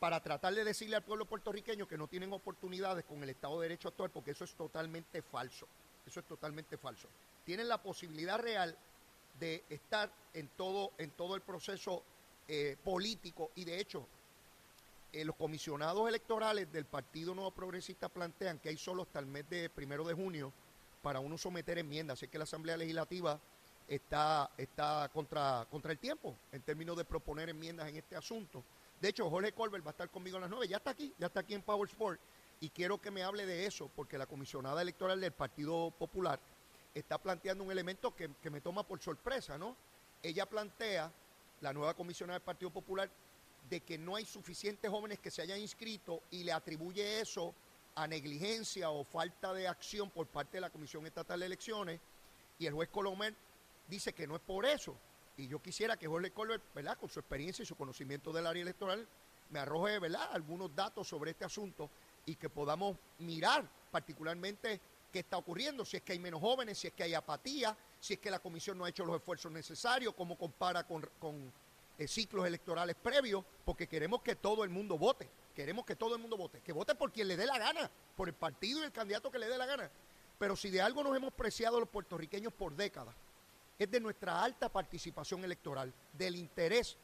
para 0.00 0.20
tratar 0.20 0.54
de 0.54 0.64
decirle 0.64 0.96
al 0.96 1.02
pueblo 1.02 1.26
puertorriqueño 1.26 1.86
que 1.86 1.98
no 1.98 2.08
tienen 2.08 2.32
oportunidades 2.32 3.04
con 3.04 3.22
el 3.22 3.30
Estado 3.30 3.60
de 3.60 3.68
Derecho 3.68 3.88
actual, 3.88 4.10
porque 4.10 4.32
eso 4.32 4.44
es 4.44 4.54
totalmente 4.54 5.22
falso. 5.22 5.68
Eso 6.06 6.20
es 6.20 6.26
totalmente 6.26 6.76
falso. 6.76 7.08
Tienen 7.44 7.68
la 7.68 7.82
posibilidad 7.82 8.38
real 8.38 8.76
de 9.38 9.64
estar 9.68 10.10
en 10.32 10.48
todo, 10.48 10.92
en 10.98 11.10
todo 11.10 11.34
el 11.34 11.40
proceso 11.40 12.02
eh, 12.46 12.76
político 12.82 13.50
y 13.54 13.64
de 13.64 13.80
hecho 13.80 14.06
eh, 15.12 15.24
los 15.24 15.36
comisionados 15.36 16.08
electorales 16.08 16.70
del 16.72 16.84
Partido 16.84 17.34
Nuevo 17.34 17.50
Progresista 17.50 18.08
plantean 18.08 18.58
que 18.58 18.68
hay 18.68 18.76
solo 18.76 19.02
hasta 19.02 19.18
el 19.18 19.26
mes 19.26 19.48
de 19.48 19.70
primero 19.70 20.04
de 20.04 20.14
junio 20.14 20.52
para 21.02 21.20
uno 21.20 21.38
someter 21.38 21.78
enmiendas. 21.78 22.18
Así 22.18 22.28
que 22.28 22.38
la 22.38 22.44
Asamblea 22.44 22.76
Legislativa 22.76 23.38
está, 23.88 24.50
está 24.56 25.08
contra, 25.12 25.66
contra 25.70 25.92
el 25.92 25.98
tiempo 25.98 26.36
en 26.50 26.62
términos 26.62 26.96
de 26.96 27.04
proponer 27.04 27.48
enmiendas 27.48 27.88
en 27.88 27.96
este 27.96 28.16
asunto. 28.16 28.62
De 29.00 29.08
hecho, 29.08 29.28
Jorge 29.28 29.52
Colbert 29.52 29.84
va 29.84 29.90
a 29.90 29.92
estar 29.92 30.10
conmigo 30.10 30.38
a 30.38 30.40
las 30.40 30.50
9, 30.50 30.66
ya 30.66 30.78
está 30.78 30.90
aquí, 30.90 31.12
ya 31.18 31.26
está 31.26 31.40
aquí 31.40 31.54
en 31.54 31.62
Power 31.62 31.88
Sport, 31.88 32.20
y 32.60 32.70
quiero 32.70 33.00
que 33.00 33.10
me 33.10 33.22
hable 33.22 33.46
de 33.46 33.66
eso, 33.66 33.90
porque 33.94 34.18
la 34.18 34.26
comisionada 34.26 34.82
electoral 34.82 35.20
del 35.20 35.32
Partido 35.32 35.90
Popular 35.90 36.40
está 36.94 37.18
planteando 37.18 37.64
un 37.64 37.72
elemento 37.72 38.14
que, 38.14 38.30
que 38.40 38.50
me 38.50 38.60
toma 38.60 38.86
por 38.86 39.00
sorpresa, 39.00 39.58
¿no? 39.58 39.76
Ella 40.22 40.46
plantea, 40.46 41.12
la 41.60 41.72
nueva 41.72 41.94
comisionada 41.94 42.38
del 42.38 42.44
Partido 42.44 42.70
Popular, 42.70 43.10
de 43.68 43.80
que 43.80 43.98
no 43.98 44.16
hay 44.16 44.24
suficientes 44.24 44.90
jóvenes 44.90 45.18
que 45.18 45.30
se 45.30 45.42
hayan 45.42 45.58
inscrito 45.58 46.22
y 46.30 46.44
le 46.44 46.52
atribuye 46.52 47.20
eso 47.20 47.54
a 47.94 48.06
negligencia 48.06 48.90
o 48.90 49.04
falta 49.04 49.52
de 49.52 49.68
acción 49.68 50.10
por 50.10 50.26
parte 50.26 50.56
de 50.56 50.62
la 50.62 50.70
Comisión 50.70 51.06
Estatal 51.06 51.40
de 51.40 51.46
Elecciones 51.46 52.00
y 52.58 52.66
el 52.66 52.74
juez 52.74 52.88
Colomer 52.88 53.34
dice 53.88 54.12
que 54.12 54.26
no 54.26 54.36
es 54.36 54.42
por 54.42 54.66
eso. 54.66 54.96
Y 55.36 55.48
yo 55.48 55.60
quisiera 55.60 55.96
que 55.96 56.06
Jorge 56.06 56.30
Colbert, 56.30 56.62
¿verdad? 56.74 56.98
con 56.98 57.08
su 57.08 57.20
experiencia 57.20 57.62
y 57.62 57.66
su 57.66 57.76
conocimiento 57.76 58.32
del 58.32 58.46
área 58.46 58.62
electoral, 58.62 59.06
me 59.50 59.58
arroje, 59.58 59.98
¿verdad?, 59.98 60.30
algunos 60.32 60.74
datos 60.74 61.08
sobre 61.08 61.32
este 61.32 61.44
asunto 61.44 61.90
y 62.26 62.36
que 62.36 62.48
podamos 62.48 62.96
mirar 63.18 63.68
particularmente 63.90 64.80
qué 65.12 65.20
está 65.20 65.36
ocurriendo, 65.36 65.84
si 65.84 65.96
es 65.96 66.02
que 66.02 66.12
hay 66.12 66.18
menos 66.18 66.40
jóvenes, 66.40 66.78
si 66.78 66.88
es 66.88 66.92
que 66.92 67.04
hay 67.04 67.14
apatía, 67.14 67.76
si 68.00 68.14
es 68.14 68.18
que 68.18 68.30
la 68.30 68.40
comisión 68.40 68.76
no 68.76 68.84
ha 68.84 68.88
hecho 68.88 69.04
los 69.04 69.16
esfuerzos 69.16 69.52
necesarios, 69.52 70.14
cómo 70.14 70.36
compara 70.36 70.84
con, 70.84 71.08
con 71.20 71.52
eh, 71.96 72.08
ciclos 72.08 72.46
electorales 72.46 72.96
previos, 72.96 73.44
porque 73.64 73.86
queremos 73.86 74.22
que 74.22 74.34
todo 74.34 74.64
el 74.64 74.70
mundo 74.70 74.98
vote, 74.98 75.30
queremos 75.54 75.84
que 75.84 75.94
todo 75.94 76.16
el 76.16 76.20
mundo 76.20 76.36
vote, 76.36 76.60
que 76.60 76.72
vote 76.72 76.96
por 76.96 77.12
quien 77.12 77.28
le 77.28 77.36
dé 77.36 77.46
la 77.46 77.58
gana, 77.58 77.88
por 78.16 78.28
el 78.28 78.34
partido 78.34 78.80
y 78.80 78.84
el 78.84 78.92
candidato 78.92 79.30
que 79.30 79.38
le 79.38 79.48
dé 79.48 79.56
la 79.56 79.66
gana. 79.66 79.88
Pero 80.38 80.56
si 80.56 80.70
de 80.70 80.82
algo 80.82 81.04
nos 81.04 81.16
hemos 81.16 81.32
preciado 81.32 81.78
los 81.78 81.88
puertorriqueños 81.88 82.52
por 82.52 82.74
décadas, 82.74 83.14
es 83.78 83.90
de 83.90 84.00
nuestra 84.00 84.42
alta 84.42 84.68
participación 84.68 85.44
electoral, 85.44 85.92
del 86.12 86.34
interés 86.34 86.96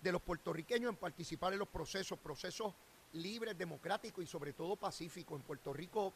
de 0.00 0.12
los 0.12 0.22
puertorriqueños 0.22 0.90
en 0.90 0.96
participar 0.96 1.52
en 1.52 1.58
los 1.58 1.68
procesos, 1.68 2.18
procesos 2.18 2.72
libres, 3.12 3.56
democráticos 3.56 4.24
y 4.24 4.26
sobre 4.26 4.52
todo 4.52 4.76
pacíficos. 4.76 5.38
En 5.38 5.46
Puerto 5.46 5.72
Rico 5.72 6.12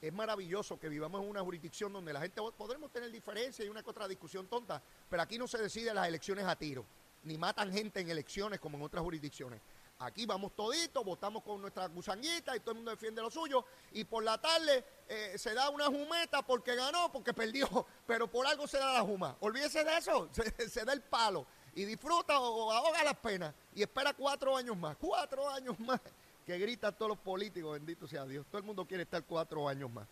es 0.00 0.12
maravilloso 0.12 0.78
que 0.78 0.88
vivamos 0.88 1.22
en 1.22 1.28
una 1.28 1.42
jurisdicción 1.42 1.92
donde 1.92 2.12
la 2.12 2.20
gente 2.20 2.40
podremos 2.56 2.90
tener 2.90 3.10
diferencias 3.10 3.66
y 3.66 3.70
una 3.70 3.82
que 3.82 3.90
otra 3.90 4.08
discusión 4.08 4.48
tonta, 4.48 4.82
pero 5.08 5.22
aquí 5.22 5.38
no 5.38 5.46
se 5.46 5.58
deciden 5.58 5.94
las 5.94 6.08
elecciones 6.08 6.44
a 6.44 6.56
tiro, 6.56 6.84
ni 7.24 7.38
matan 7.38 7.72
gente 7.72 8.00
en 8.00 8.10
elecciones 8.10 8.58
como 8.58 8.76
en 8.76 8.84
otras 8.84 9.02
jurisdicciones. 9.04 9.60
Aquí 10.02 10.26
vamos 10.26 10.56
toditos, 10.56 11.04
votamos 11.04 11.44
con 11.44 11.60
nuestra 11.60 11.86
gusanguita 11.86 12.56
y 12.56 12.60
todo 12.60 12.72
el 12.72 12.76
mundo 12.78 12.90
defiende 12.90 13.22
lo 13.22 13.30
suyo. 13.30 13.64
Y 13.92 14.02
por 14.02 14.24
la 14.24 14.36
tarde 14.36 14.84
eh, 15.08 15.34
se 15.38 15.54
da 15.54 15.70
una 15.70 15.86
jumeta 15.86 16.42
porque 16.42 16.74
ganó, 16.74 17.12
porque 17.12 17.32
perdió. 17.32 17.68
Pero 18.06 18.26
por 18.28 18.44
algo 18.44 18.66
se 18.66 18.78
da 18.78 18.94
la 18.94 19.02
juma. 19.02 19.36
Olvídese 19.38 19.84
de 19.84 19.96
eso, 19.96 20.28
se, 20.68 20.84
da 20.84 20.92
el 20.92 21.02
palo. 21.02 21.46
Y 21.76 21.84
disfruta 21.84 22.40
o, 22.40 22.72
ahoga 22.72 23.04
las 23.04 23.16
penas. 23.16 23.54
Y 23.74 23.82
espera 23.82 24.12
cuatro 24.12 24.56
años 24.56 24.76
más. 24.76 24.96
Cuatro 24.96 25.48
años 25.48 25.78
más. 25.78 26.00
Que 26.46 26.58
gritan 26.58 26.94
todos 26.96 27.10
los 27.10 27.18
políticos, 27.18 27.72
bendito 27.74 28.06
sea 28.06 28.24
Dios. 28.26 28.44
Todo 28.46 28.58
el 28.58 28.64
mundo 28.64 28.84
quiere 28.84 29.04
estar 29.04 29.22
cuatro 29.24 29.68
años 29.68 29.90
más. 29.90 30.06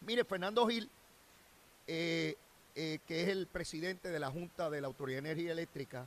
Mire, 0.00 0.24
Fernando 0.24 0.66
Gil, 0.66 0.88
eh, 1.86 2.36
eh, 2.74 2.98
que 3.06 3.22
es 3.22 3.28
el 3.28 3.46
presidente 3.46 4.08
de 4.08 4.18
la 4.18 4.30
Junta 4.30 4.70
de 4.70 4.80
la 4.80 4.86
Autoridad 4.86 5.22
de 5.22 5.30
Energía 5.30 5.52
Eléctrica, 5.52 6.06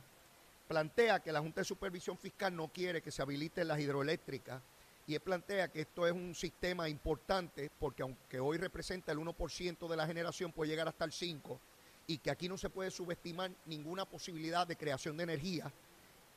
plantea 0.66 1.20
que 1.20 1.32
la 1.32 1.40
Junta 1.40 1.60
de 1.60 1.64
Supervisión 1.66 2.16
Fiscal 2.16 2.56
no 2.56 2.68
quiere 2.68 3.02
que 3.02 3.10
se 3.10 3.22
habiliten 3.22 3.68
las 3.68 3.78
hidroeléctricas 3.78 4.62
y 5.06 5.14
él 5.14 5.20
plantea 5.20 5.68
que 5.68 5.82
esto 5.82 6.06
es 6.06 6.12
un 6.12 6.34
sistema 6.34 6.88
importante 6.88 7.70
porque 7.78 8.02
aunque 8.02 8.40
hoy 8.40 8.56
representa 8.56 9.12
el 9.12 9.18
1% 9.18 9.88
de 9.88 9.96
la 9.96 10.06
generación 10.06 10.52
puede 10.52 10.70
llegar 10.70 10.88
hasta 10.88 11.04
el 11.04 11.10
5% 11.10 11.58
y 12.06 12.18
que 12.18 12.30
aquí 12.30 12.48
no 12.48 12.56
se 12.56 12.70
puede 12.70 12.90
subestimar 12.90 13.50
ninguna 13.66 14.04
posibilidad 14.04 14.66
de 14.66 14.76
creación 14.76 15.16
de 15.16 15.24
energía 15.24 15.72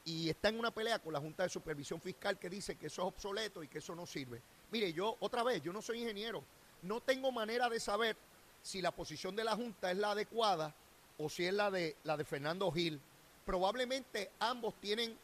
y 0.06 0.30
está 0.30 0.50
en 0.50 0.60
una 0.60 0.72
pelea 0.72 1.00
con 1.00 1.12
la 1.12 1.20
Junta 1.20 1.44
de 1.44 1.50
Supervisión 1.50 2.00
Fiscal 2.00 2.38
que 2.38 2.50
dice 2.50 2.76
que 2.76 2.88
eso 2.88 3.02
es 3.02 3.08
obsoleto 3.08 3.64
y 3.64 3.68
que 3.68 3.80
eso 3.80 3.96
no 3.96 4.06
sirve. 4.06 4.42
Mire, 4.72 4.94
yo 4.94 5.18
otra 5.20 5.44
vez, 5.44 5.62
yo 5.64 5.74
no 5.74 5.82
soy 5.82 6.02
ingeniero, 6.02 6.44
no 6.84 7.02
tengo 7.02 7.32
manera 7.32 7.70
de 7.70 7.80
saber 7.80 8.16
si 8.62 8.82
la 8.82 8.92
posición 8.92 9.36
de 9.36 9.44
la 9.44 9.56
Junta 9.56 9.92
es 9.92 9.98
la 9.98 10.12
adecuada 10.12 10.74
o 11.18 11.28
si 11.28 11.46
es 11.46 11.54
la 11.54 11.72
de 11.72 11.96
la 12.04 12.18
de 12.18 12.24
Fernando 12.24 12.72
Gil 12.72 13.02
probablemente 13.46 14.32
ambos 14.40 14.74
tienen 14.82 15.18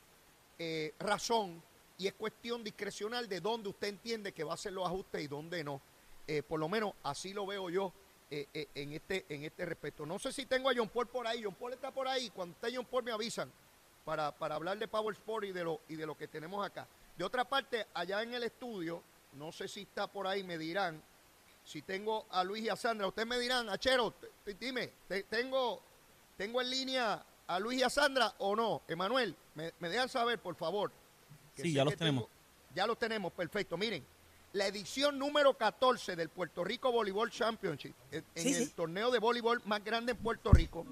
eh, 0.59 0.93
razón 0.99 1.61
y 1.97 2.07
es 2.07 2.13
cuestión 2.13 2.63
discrecional 2.63 3.27
de 3.27 3.41
dónde 3.41 3.69
usted 3.69 3.89
entiende 3.89 4.31
que 4.31 4.43
va 4.43 4.51
a 4.51 4.55
hacer 4.55 4.73
los 4.73 4.85
ajustes 4.85 5.23
y 5.23 5.27
dónde 5.27 5.63
no. 5.63 5.81
Eh, 6.27 6.43
por 6.43 6.59
lo 6.59 6.69
menos 6.69 6.93
así 7.03 7.33
lo 7.33 7.45
veo 7.45 7.69
yo 7.69 7.91
eh, 8.29 8.67
en, 8.75 8.93
este, 8.93 9.25
en 9.27 9.43
este 9.43 9.65
respecto. 9.65 10.05
No 10.05 10.17
sé 10.17 10.31
si 10.31 10.45
tengo 10.45 10.69
a 10.69 10.73
John 10.75 10.89
Paul 10.89 11.07
por 11.07 11.27
ahí. 11.27 11.43
John 11.43 11.55
Paul 11.55 11.73
está 11.73 11.91
por 11.91 12.07
ahí. 12.07 12.29
Cuando 12.29 12.55
esté 12.55 12.75
John 12.75 12.85
Paul 12.85 13.03
me 13.03 13.11
avisan 13.11 13.51
para, 14.05 14.31
para 14.31 14.55
hablar 14.55 14.77
de 14.77 14.87
Power 14.87 15.15
Sport 15.15 15.45
y 15.45 15.51
de, 15.51 15.63
lo, 15.63 15.81
y 15.87 15.95
de 15.95 16.05
lo 16.05 16.17
que 16.17 16.27
tenemos 16.27 16.65
acá. 16.65 16.87
De 17.17 17.23
otra 17.23 17.45
parte, 17.45 17.87
allá 17.93 18.23
en 18.23 18.33
el 18.33 18.43
estudio, 18.43 19.03
no 19.33 19.51
sé 19.51 19.67
si 19.67 19.81
está 19.81 20.07
por 20.07 20.27
ahí, 20.27 20.43
me 20.43 20.57
dirán. 20.57 21.01
Si 21.63 21.81
tengo 21.83 22.25
a 22.31 22.43
Luis 22.43 22.63
y 22.63 22.69
a 22.69 22.75
Sandra, 22.75 23.07
ustedes 23.07 23.27
me 23.27 23.37
dirán, 23.37 23.69
Achero, 23.69 24.13
dime, 24.59 24.91
tengo, 25.29 25.81
tengo 26.35 26.61
en 26.61 26.69
línea 26.69 27.23
a 27.47 27.59
Luis 27.59 27.79
y 27.79 27.83
a 27.83 27.89
Sandra 27.89 28.33
o 28.39 28.55
no? 28.55 28.81
Emanuel, 28.87 29.35
me, 29.53 29.71
dejan 29.79 30.09
saber, 30.09 30.39
por 30.39 30.55
favor. 30.55 30.91
sí, 31.55 31.73
ya 31.73 31.85
los 31.85 31.95
tenemos. 31.95 32.25
ya 32.73 32.87
los 32.87 32.97
tenemos, 32.97 33.31
perfecto. 33.33 33.77
Miren, 33.77 34.03
la 34.53 34.67
edición 34.67 35.17
número 35.17 35.53
14 35.53 36.15
del 36.15 36.29
Puerto 36.29 36.63
Rico 36.63 36.91
Volleyball 36.91 37.29
Championship, 37.29 37.93
en, 38.11 38.25
el 38.35 38.71
torneo 38.71 39.11
de 39.11 39.19
voleibol 39.19 39.61
más 39.65 39.83
grande 39.83 40.13
en 40.13 40.17
Puerto 40.17 40.51
Rico, 40.51 40.85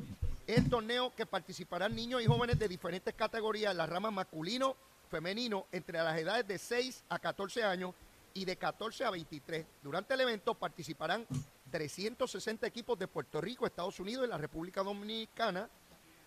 es 0.50 0.58
el 0.58 0.68
torneo 0.68 1.14
que 1.14 1.28
participarán 1.28 1.96
niños 1.96 2.24
y 2.24 2.26
jóvenes 2.26 2.58
de 2.58 2.68
diferentes 2.68 3.14
categorías, 3.14 3.76
las 3.76 3.88
ramas 3.88 4.12
masculino, 4.12 4.76
femenino, 5.08 5.68
entre 5.72 6.00
las 6.00 6.18
edades 6.18 6.48
de 6.48 6.58
6 6.58 7.04
a 7.08 7.20
14 7.20 7.64
años 7.64 7.94
y 8.34 8.46
de 8.46 8.56
14 8.56 9.06
a 9.06 9.12
23. 9.12 9.64
Durante 9.84 10.16
el 10.16 10.22
evento 10.22 10.56
participarán 10.56 11.28
360 11.70 12.66
equipos 12.66 12.98
de 12.98 13.08
Puerto 13.08 13.40
Rico, 13.40 13.68
Estados 13.68 14.00
Unidos 14.00 14.26
y 14.26 14.30
la 14.30 14.40
República 14.40 14.82
Dominicana, 14.82 15.70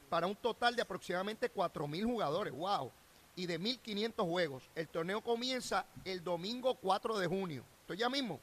para 0.09 0.29
un 0.29 0.37
total 0.37 0.76
de 0.76 0.83
aproximadamente 0.83 1.52
4.000 1.52 2.05
jugadores, 2.05 2.52
wow, 2.55 2.93
y 3.35 3.47
de 3.47 3.59
1.500 3.59 4.25
juegos. 4.25 4.71
El 4.76 4.87
torneo 4.87 5.21
comienza 5.21 5.85
el 6.05 6.23
domingo 6.23 6.76
4 6.76 7.19
de 7.19 7.26
junio, 7.26 7.64
esto 7.81 7.95
ya 7.95 8.09
mismo, 8.09 8.38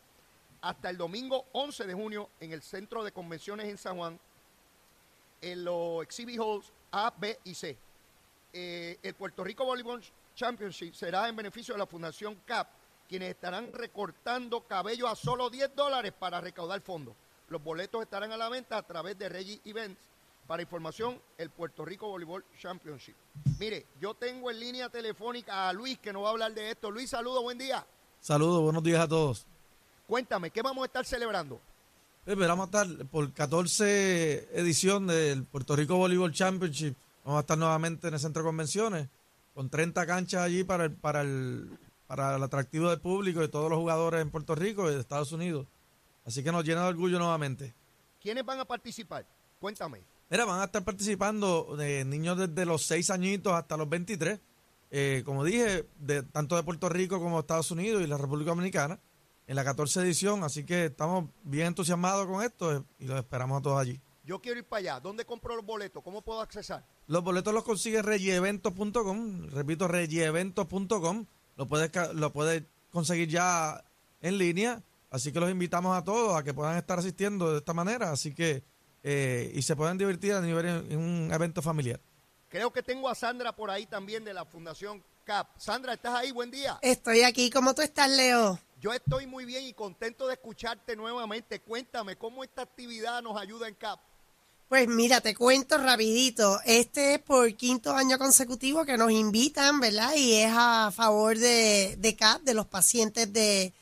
hasta 0.59 0.89
el 0.89 0.97
domingo 0.97 1.45
11 1.53 1.87
de 1.87 1.93
junio 1.93 2.29
en 2.41 2.51
el 2.51 2.61
Centro 2.63 3.01
de 3.01 3.13
Convenciones 3.13 3.69
en 3.69 3.77
San 3.77 3.95
Juan, 3.95 4.19
en 5.41 5.63
los 5.63 6.03
Exhibit 6.03 6.39
Halls 6.39 6.71
A, 6.91 7.13
B 7.17 7.39
y 7.43 7.53
C. 7.53 7.77
Eh, 8.51 8.97
el 9.03 9.13
Puerto 9.13 9.43
Rico 9.43 9.65
Volleyball 9.65 10.03
Championship 10.35 10.93
será 10.93 11.27
en 11.29 11.35
beneficio 11.35 11.73
de 11.73 11.79
la 11.79 11.85
Fundación 11.85 12.41
CAP, 12.45 12.67
quienes 13.07 13.29
estarán 13.29 13.71
recortando 13.73 14.61
cabello 14.61 15.07
a 15.07 15.15
solo 15.15 15.49
10 15.49 15.75
dólares 15.75 16.13
para 16.17 16.41
recaudar 16.41 16.81
fondos. 16.81 17.15
Los 17.49 17.63
boletos 17.63 18.01
estarán 18.01 18.31
a 18.31 18.37
la 18.37 18.49
venta 18.49 18.77
a 18.77 18.83
través 18.83 19.17
de 19.17 19.29
Reggie 19.29 19.61
Events 19.65 19.99
para 20.47 20.63
información, 20.63 21.21
el 21.37 21.51
Puerto 21.51 21.85
Rico 21.85 22.07
Voleibol 22.07 22.43
Championship. 22.57 23.15
Mire, 23.59 23.85
yo 23.99 24.15
tengo 24.15 24.49
en 24.49 24.59
línea 24.59 24.89
telefónica 24.89 25.69
a 25.69 25.73
Luis 25.73 25.99
que 25.99 26.11
nos 26.11 26.23
va 26.23 26.29
a 26.29 26.31
hablar 26.31 26.53
de 26.53 26.71
esto. 26.71 26.89
Luis, 26.89 27.09
saludos, 27.09 27.43
buen 27.43 27.57
día. 27.57 27.85
Saludos, 28.19 28.61
buenos 28.63 28.81
días 28.81 28.99
a 28.99 29.07
todos. 29.07 29.45
Cuéntame, 30.07 30.49
¿qué 30.49 30.63
vamos 30.63 30.81
a 30.81 30.85
estar 30.87 31.05
celebrando? 31.05 31.61
Esperamos 32.29 32.67
estar 32.67 32.87
por 33.07 33.33
14 33.33 34.49
edición 34.53 35.07
del 35.07 35.45
Puerto 35.45 35.75
Rico 35.75 35.97
Voleibol 35.97 36.31
Championship. 36.31 36.93
Vamos 37.25 37.39
a 37.39 37.41
estar 37.41 37.57
nuevamente 37.57 38.07
en 38.07 38.13
el 38.13 38.19
centro 38.19 38.43
de 38.43 38.49
convenciones 38.49 39.07
con 39.55 39.67
30 39.67 40.05
canchas 40.05 40.43
allí 40.43 40.63
para 40.63 40.85
el, 40.85 40.91
para 40.91 41.21
el, 41.21 41.75
para 42.05 42.35
el 42.35 42.43
atractivo 42.43 42.91
del 42.91 42.99
público 42.99 43.39
y 43.39 43.41
de 43.41 43.47
todos 43.47 43.71
los 43.71 43.79
jugadores 43.79 44.21
en 44.21 44.29
Puerto 44.29 44.53
Rico 44.53 44.87
y 44.87 44.93
de 44.93 44.99
Estados 44.99 45.31
Unidos. 45.31 45.65
Así 46.23 46.43
que 46.43 46.51
nos 46.51 46.63
llena 46.63 46.83
de 46.83 46.89
orgullo 46.89 47.17
nuevamente. 47.17 47.73
¿Quiénes 48.21 48.45
van 48.45 48.59
a 48.59 48.65
participar? 48.65 49.25
Cuéntame. 49.59 50.03
Mira, 50.29 50.45
van 50.45 50.61
a 50.61 50.65
estar 50.65 50.83
participando 50.83 51.75
de 51.77 52.05
niños 52.05 52.37
desde 52.37 52.63
los 52.63 52.85
6 52.85 53.09
añitos 53.09 53.53
hasta 53.53 53.75
los 53.75 53.89
23, 53.89 54.39
eh, 54.91 55.23
como 55.25 55.43
dije, 55.43 55.87
de, 55.97 56.21
tanto 56.21 56.55
de 56.55 56.61
Puerto 56.61 56.89
Rico 56.89 57.19
como 57.19 57.37
de 57.37 57.41
Estados 57.41 57.71
Unidos 57.71 58.03
y 58.03 58.05
la 58.05 58.19
República 58.19 58.51
Dominicana, 58.51 58.99
en 59.49 59.55
la 59.55 59.63
14 59.63 60.01
edición, 60.01 60.43
así 60.43 60.63
que 60.63 60.85
estamos 60.85 61.27
bien 61.41 61.65
entusiasmados 61.65 62.27
con 62.27 62.43
esto 62.43 62.71
eh, 62.71 62.83
y 62.99 63.07
los 63.07 63.17
esperamos 63.17 63.59
a 63.59 63.61
todos 63.63 63.81
allí. 63.81 63.99
Yo 64.23 64.39
quiero 64.39 64.59
ir 64.59 64.65
para 64.65 64.79
allá. 64.79 64.99
¿Dónde 64.99 65.25
compro 65.25 65.55
los 65.55 65.65
boletos? 65.65 66.03
¿Cómo 66.03 66.21
puedo 66.21 66.39
accesar? 66.39 66.85
Los 67.07 67.23
boletos 67.23 67.51
los 67.51 67.63
consigue 67.63 67.97
en 67.97 68.03
regieventos.com, 68.03 69.47
repito, 69.47 69.87
regieventos.com, 69.87 71.25
lo 71.55 71.67
puedes, 71.67 71.91
lo 72.13 72.31
puedes 72.31 72.61
conseguir 72.91 73.27
ya 73.27 73.83
en 74.21 74.37
línea, 74.37 74.83
así 75.09 75.31
que 75.31 75.39
los 75.39 75.49
invitamos 75.49 75.97
a 75.97 76.03
todos 76.03 76.39
a 76.39 76.43
que 76.43 76.53
puedan 76.53 76.77
estar 76.77 76.99
asistiendo 76.99 77.51
de 77.51 77.57
esta 77.57 77.73
manera, 77.73 78.11
así 78.11 78.35
que 78.35 78.63
eh, 79.01 79.51
y 79.55 79.63
se 79.63 79.75
puedan 79.75 79.97
divertir 79.97 80.33
a 80.33 80.41
nivel 80.41 80.67
en, 80.67 80.95
un 80.95 81.33
evento 81.33 81.63
familiar. 81.63 81.99
Creo 82.49 82.71
que 82.71 82.83
tengo 82.83 83.09
a 83.09 83.15
Sandra 83.15 83.55
por 83.55 83.71
ahí 83.71 83.87
también 83.87 84.23
de 84.23 84.35
la 84.35 84.45
Fundación 84.45 85.03
CAP. 85.23 85.57
Sandra, 85.57 85.93
¿estás 85.93 86.13
ahí? 86.13 86.31
Buen 86.31 86.51
día. 86.51 86.77
Estoy 86.83 87.23
aquí. 87.23 87.49
¿Cómo 87.49 87.73
tú 87.73 87.81
estás, 87.81 88.11
Leo? 88.11 88.59
Yo 88.79 88.93
estoy 88.93 89.27
muy 89.27 89.43
bien 89.43 89.65
y 89.65 89.73
contento 89.73 90.27
de 90.27 90.35
escucharte 90.35 90.95
nuevamente. 90.95 91.59
Cuéntame, 91.59 92.15
¿cómo 92.15 92.45
esta 92.45 92.61
actividad 92.61 93.21
nos 93.21 93.39
ayuda 93.39 93.67
en 93.67 93.75
CAP? 93.75 93.99
Pues 94.69 94.87
mira, 94.87 95.19
te 95.19 95.35
cuento 95.35 95.77
rapidito. 95.77 96.61
Este 96.63 97.15
es 97.15 97.19
por 97.19 97.53
quinto 97.55 97.93
año 97.93 98.17
consecutivo 98.17 98.85
que 98.85 98.97
nos 98.97 99.11
invitan, 99.11 99.81
¿verdad? 99.81 100.13
Y 100.15 100.35
es 100.35 100.51
a 100.53 100.91
favor 100.95 101.37
de, 101.37 101.97
de 101.97 102.15
CAP, 102.15 102.43
de 102.43 102.53
los 102.53 102.67
pacientes 102.67 103.33
de, 103.33 103.73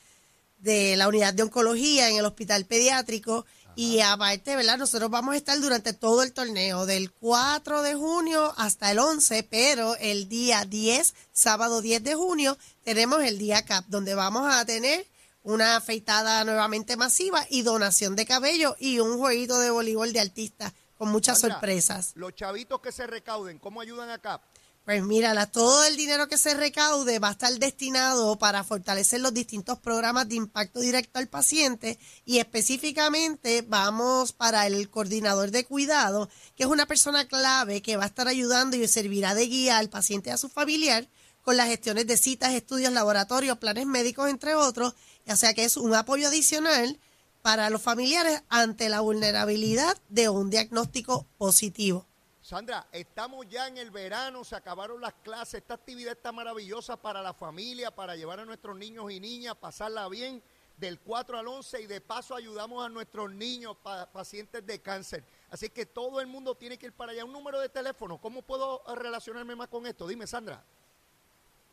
de 0.59 0.95
la 0.97 1.07
unidad 1.07 1.33
de 1.33 1.43
oncología 1.43 2.09
en 2.09 2.17
el 2.17 2.25
hospital 2.25 2.65
pediátrico. 2.65 3.45
Y 3.77 3.99
aparte, 3.99 4.55
¿verdad? 4.55 4.79
Nosotros 4.79 5.11
vamos 5.11 5.35
a 5.35 5.37
estar 5.37 5.59
durante 5.59 5.93
todo 5.93 6.23
el 6.23 6.33
torneo, 6.33 6.87
del 6.87 7.11
4 7.11 7.83
de 7.83 7.93
junio 7.93 8.51
hasta 8.57 8.89
el 8.89 8.97
11, 8.97 9.43
pero 9.43 9.95
el 9.97 10.27
día 10.27 10.65
10, 10.65 11.13
sábado 11.31 11.83
10 11.83 12.03
de 12.03 12.15
junio, 12.15 12.57
tenemos 12.83 13.21
el 13.21 13.37
día 13.37 13.63
CAP, 13.63 13.85
donde 13.85 14.15
vamos 14.15 14.51
a 14.51 14.65
tener 14.65 15.05
una 15.43 15.75
afeitada 15.75 16.43
nuevamente 16.43 16.97
masiva 16.97 17.45
y 17.51 17.61
donación 17.61 18.15
de 18.15 18.25
cabello 18.25 18.75
y 18.79 18.97
un 18.97 19.19
jueguito 19.19 19.59
de 19.59 19.69
voleibol 19.69 20.11
de 20.11 20.21
artistas 20.21 20.73
con 20.97 21.09
muchas 21.09 21.39
sorpresas. 21.39 22.13
Los 22.15 22.33
chavitos 22.33 22.81
que 22.81 22.91
se 22.91 23.05
recauden, 23.05 23.59
¿cómo 23.59 23.79
ayudan 23.79 24.09
a 24.09 24.17
CAP? 24.17 24.41
Pues 24.87 25.03
mira, 25.03 25.45
todo 25.47 25.83
el 25.83 25.97
dinero 25.97 26.29
que 26.29 26.37
se 26.37 26.53
recaude 26.53 27.19
va 27.19 27.27
a 27.27 27.31
estar 27.31 27.51
destinado 27.59 28.39
para 28.39 28.63
fortalecer 28.63 29.19
los 29.19 29.33
distintos 29.33 29.79
programas 29.79 30.29
de 30.29 30.35
impacto 30.35 30.79
directo 30.79 31.19
al 31.19 31.27
paciente 31.27 31.99
y 32.23 32.37
específicamente 32.37 33.65
vamos 33.67 34.31
para 34.31 34.65
el 34.65 34.89
coordinador 34.89 35.51
de 35.51 35.65
cuidado, 35.65 36.29
que 36.55 36.63
es 36.63 36.69
una 36.69 36.85
persona 36.85 37.27
clave 37.27 37.81
que 37.81 37.97
va 37.97 38.05
a 38.05 38.07
estar 38.07 38.29
ayudando 38.29 38.77
y 38.77 38.87
servirá 38.87 39.35
de 39.35 39.47
guía 39.47 39.77
al 39.77 39.89
paciente 39.89 40.29
y 40.29 40.33
a 40.33 40.37
su 40.37 40.47
familiar 40.47 41.09
con 41.41 41.57
las 41.57 41.67
gestiones 41.67 42.07
de 42.07 42.15
citas, 42.15 42.53
estudios, 42.53 42.93
laboratorios, 42.93 43.57
planes 43.57 43.87
médicos, 43.87 44.29
entre 44.29 44.55
otros. 44.55 44.93
O 45.27 45.35
sea 45.35 45.53
que 45.53 45.65
es 45.65 45.75
un 45.75 45.93
apoyo 45.95 46.29
adicional 46.29 46.97
para 47.41 47.69
los 47.69 47.81
familiares 47.81 48.41
ante 48.47 48.87
la 48.87 49.01
vulnerabilidad 49.01 49.97
de 50.07 50.29
un 50.29 50.49
diagnóstico 50.49 51.27
positivo. 51.37 52.06
Sandra, 52.47 52.87
estamos 52.93 53.45
ya 53.49 53.67
en 53.67 53.77
el 53.77 53.91
verano, 53.91 54.45
se 54.45 54.55
acabaron 54.55 55.01
las 55.01 55.15
clases, 55.15 55.55
esta 55.55 55.73
actividad 55.73 56.13
está 56.13 56.31
maravillosa 56.31 56.95
para 56.95 57.21
la 57.21 57.33
familia, 57.33 57.91
para 57.91 58.15
llevar 58.15 58.39
a 58.39 58.45
nuestros 58.45 58.77
niños 58.77 59.11
y 59.11 59.19
niñas, 59.19 59.57
pasarla 59.57 60.07
bien 60.07 60.41
del 60.77 60.97
4 60.97 61.39
al 61.39 61.45
11 61.45 61.81
y 61.81 61.87
de 61.87 61.99
paso 61.99 62.35
ayudamos 62.35 62.85
a 62.85 62.87
nuestros 62.87 63.33
niños 63.33 63.75
pacientes 64.13 64.65
de 64.65 64.81
cáncer. 64.81 65.25
Así 65.49 65.69
que 65.71 65.85
todo 65.85 66.21
el 66.21 66.27
mundo 66.27 66.55
tiene 66.55 66.77
que 66.77 66.85
ir 66.85 66.93
para 66.93 67.11
allá. 67.11 67.25
Un 67.25 67.33
número 67.33 67.59
de 67.59 67.67
teléfono, 67.67 68.17
¿cómo 68.17 68.41
puedo 68.41 68.81
relacionarme 68.95 69.53
más 69.57 69.67
con 69.67 69.85
esto? 69.85 70.07
Dime, 70.07 70.25
Sandra. 70.25 70.63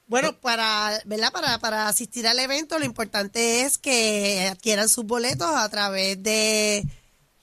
Bueno, 0.09 0.40
para, 0.40 1.00
¿verdad? 1.04 1.31
Para, 1.31 1.57
para 1.61 1.87
asistir 1.87 2.26
al 2.26 2.40
evento 2.40 2.81
lo 2.81 2.85
importante 2.85 3.61
es 3.61 3.78
que 3.78 4.49
adquieran 4.50 4.88
sus 4.88 5.04
boletos 5.04 5.50
a 5.54 5.69
través 5.69 6.21
de 6.21 6.85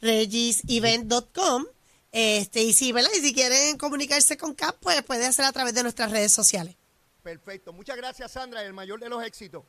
regisevent.com 0.02 1.68
este, 2.12 2.62
y 2.62 2.74
si, 2.74 2.92
¿verdad? 2.92 3.10
Y 3.16 3.22
si 3.22 3.34
quieren 3.34 3.78
comunicarse 3.78 4.38
con 4.38 4.54
CAP, 4.54 4.78
pues 4.80 5.02
puede 5.04 5.26
hacer 5.26 5.46
a 5.46 5.52
través 5.52 5.74
de 5.74 5.84
nuestras 5.84 6.12
redes 6.12 6.32
sociales. 6.32 6.76
Perfecto. 7.24 7.72
Muchas 7.72 7.96
gracias, 7.98 8.32
Sandra, 8.32 8.64
el 8.64 8.74
mayor 8.74 9.00
de 9.00 9.10
los 9.10 9.24
éxitos. 9.24 9.64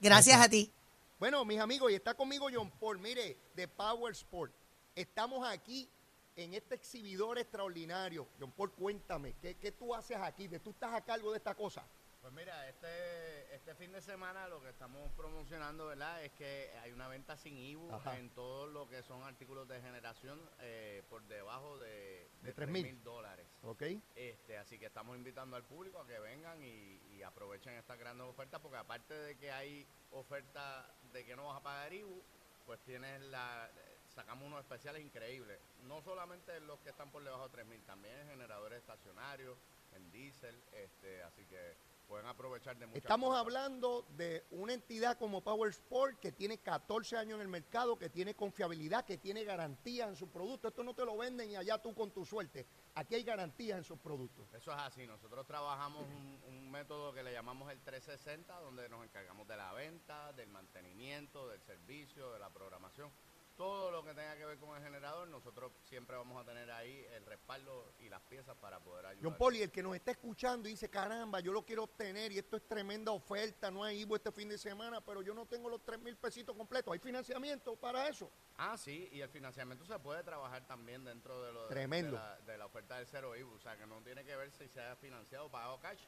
Gracias, 0.00 0.40
a 0.40 0.48
ti. 0.48 0.72
Bueno, 1.18 1.44
mis 1.44 1.60
amigos, 1.60 1.92
y 1.92 1.94
está 1.94 2.14
conmigo 2.14 2.48
John 2.52 2.70
Paul, 2.80 2.98
mire, 2.98 3.38
de 3.54 3.68
Power 3.68 4.12
Sport. 4.12 4.52
Estamos 4.94 5.46
aquí 5.48 5.88
en 6.36 6.54
este 6.54 6.74
exhibidor 6.74 7.38
extraordinario. 7.38 8.26
John 8.40 8.52
Paul, 8.52 8.72
cuéntame, 8.72 9.34
¿qué, 9.40 9.56
qué 9.56 9.72
tú 9.72 9.94
haces 9.94 10.16
aquí? 10.20 10.48
¿Tú 10.62 10.70
estás 10.70 10.92
a 10.92 11.00
cargo 11.02 11.30
de 11.30 11.38
esta 11.38 11.54
cosa? 11.54 11.84
Pues 12.24 12.32
mira, 12.32 12.66
este, 12.70 13.54
este 13.54 13.74
fin 13.74 13.92
de 13.92 14.00
semana 14.00 14.48
lo 14.48 14.58
que 14.62 14.70
estamos 14.70 15.12
promocionando, 15.12 15.88
¿verdad? 15.88 16.24
Es 16.24 16.32
que 16.32 16.70
hay 16.82 16.90
una 16.90 17.06
venta 17.06 17.36
sin 17.36 17.54
IBU 17.54 17.90
en 18.16 18.30
todo 18.30 18.66
lo 18.66 18.88
que 18.88 19.02
son 19.02 19.22
artículos 19.24 19.68
de 19.68 19.78
generación 19.82 20.40
eh, 20.60 21.02
por 21.10 21.22
debajo 21.24 21.76
de, 21.76 22.30
de, 22.40 22.54
3 22.54 22.70
mil 22.70 23.04
dólares. 23.04 23.46
Ok. 23.62 23.82
Este, 24.14 24.56
así 24.56 24.78
que 24.78 24.86
estamos 24.86 25.18
invitando 25.18 25.54
al 25.54 25.64
público 25.64 25.98
a 25.98 26.06
que 26.06 26.18
vengan 26.18 26.62
y, 26.62 27.22
aprovechen 27.22 27.74
estas 27.74 27.98
grandes 27.98 28.26
ofertas, 28.26 28.58
porque 28.60 28.78
aparte 28.78 29.12
de 29.12 29.36
que 29.36 29.52
hay 29.52 29.86
oferta 30.10 30.94
de 31.12 31.26
que 31.26 31.36
no 31.36 31.48
vas 31.48 31.58
a 31.58 31.62
pagar 31.62 31.92
IBU, 31.92 32.22
pues 32.64 32.80
tienes 32.84 33.20
la 33.20 33.70
sacamos 34.14 34.46
unos 34.46 34.60
especiales 34.60 35.02
increíbles. 35.02 35.60
No 35.82 36.00
solamente 36.00 36.58
los 36.60 36.80
que 36.80 36.88
están 36.88 37.10
por 37.10 37.22
debajo 37.22 37.48
de 37.48 37.50
3 37.50 37.66
mil, 37.66 37.82
también 37.82 38.18
en 38.20 38.28
generadores 38.28 38.78
estacionarios, 38.78 39.58
en 39.92 40.10
diésel, 40.10 40.62
este, 40.72 41.22
así 41.22 41.44
que 41.44 41.76
pueden 42.04 42.26
aprovechar 42.26 42.76
de 42.76 42.86
muchas 42.86 43.02
Estamos 43.02 43.36
hablando 43.36 44.06
de 44.16 44.46
una 44.50 44.72
entidad 44.72 45.18
como 45.18 45.42
Power 45.42 45.70
Sport 45.70 46.20
que 46.20 46.32
tiene 46.32 46.58
14 46.58 47.16
años 47.16 47.36
en 47.36 47.42
el 47.42 47.48
mercado, 47.48 47.98
que 47.98 48.08
tiene 48.08 48.34
confiabilidad, 48.34 49.04
que 49.04 49.18
tiene 49.18 49.44
garantía 49.44 50.06
en 50.06 50.16
su 50.16 50.30
producto. 50.30 50.68
Esto 50.68 50.82
no 50.82 50.94
te 50.94 51.04
lo 51.04 51.16
venden 51.16 51.50
y 51.50 51.56
allá 51.56 51.78
tú 51.78 51.94
con 51.94 52.10
tu 52.10 52.24
suerte. 52.24 52.66
Aquí 52.94 53.14
hay 53.14 53.24
garantía 53.24 53.76
en 53.76 53.84
sus 53.84 53.98
productos. 53.98 54.52
Eso 54.52 54.72
es 54.72 54.78
así. 54.78 55.06
Nosotros 55.06 55.46
trabajamos 55.46 56.06
un, 56.06 56.40
un 56.46 56.70
método 56.70 57.12
que 57.12 57.22
le 57.22 57.32
llamamos 57.32 57.70
el 57.72 57.80
360, 57.80 58.60
donde 58.60 58.88
nos 58.88 59.04
encargamos 59.04 59.48
de 59.48 59.56
la 59.56 59.72
venta, 59.72 60.32
del 60.32 60.48
mantenimiento, 60.48 61.48
del 61.48 61.62
servicio, 61.62 62.32
de 62.32 62.38
la 62.38 62.50
programación 62.50 63.10
todo 63.56 63.90
lo 63.90 64.04
que 64.04 64.14
tenga 64.14 64.36
que 64.36 64.44
ver 64.44 64.58
con 64.58 64.76
el 64.76 64.82
generador, 64.82 65.28
nosotros 65.28 65.72
siempre 65.82 66.16
vamos 66.16 66.40
a 66.40 66.44
tener 66.44 66.70
ahí 66.70 67.06
el 67.12 67.24
respaldo 67.26 67.94
y 67.98 68.08
las 68.08 68.20
piezas 68.22 68.56
para 68.56 68.80
poder 68.80 69.06
ayudar. 69.06 69.24
John 69.24 69.38
Poli, 69.38 69.62
el 69.62 69.70
que 69.70 69.82
nos 69.82 69.94
está 69.94 70.10
escuchando 70.10 70.68
y 70.68 70.72
dice, 70.72 70.88
caramba, 70.90 71.40
yo 71.40 71.52
lo 71.52 71.64
quiero 71.64 71.84
obtener 71.84 72.32
y 72.32 72.38
esto 72.38 72.56
es 72.56 72.66
tremenda 72.66 73.12
oferta, 73.12 73.70
no 73.70 73.84
hay 73.84 74.00
IVO 74.00 74.16
este 74.16 74.32
fin 74.32 74.48
de 74.48 74.58
semana, 74.58 75.00
pero 75.00 75.22
yo 75.22 75.34
no 75.34 75.46
tengo 75.46 75.68
los 75.68 75.84
3 75.84 76.00
mil 76.00 76.16
pesitos 76.16 76.56
completos. 76.56 76.92
¿Hay 76.92 76.98
financiamiento 76.98 77.76
para 77.76 78.08
eso? 78.08 78.30
Ah, 78.56 78.76
sí, 78.76 79.08
y 79.12 79.20
el 79.20 79.28
financiamiento 79.28 79.84
se 79.84 79.98
puede 79.98 80.22
trabajar 80.22 80.66
también 80.66 81.04
dentro 81.04 81.42
de, 81.42 81.52
lo, 81.52 81.66
Tremendo. 81.68 82.20
de, 82.46 82.58
la, 82.58 82.66
oferta 82.66 82.96
del 82.96 83.06
cero 83.06 83.36
IVO, 83.36 83.54
o 83.54 83.58
sea 83.58 83.76
que 83.76 83.86
no 83.86 84.02
tiene 84.02 84.24
que 84.24 84.34
ver 84.36 84.50
si 84.50 84.68
se 84.68 84.80
ha 84.80 84.96
financiado 84.96 85.46
o 85.46 85.50
pagado 85.50 85.78
cash 85.80 86.04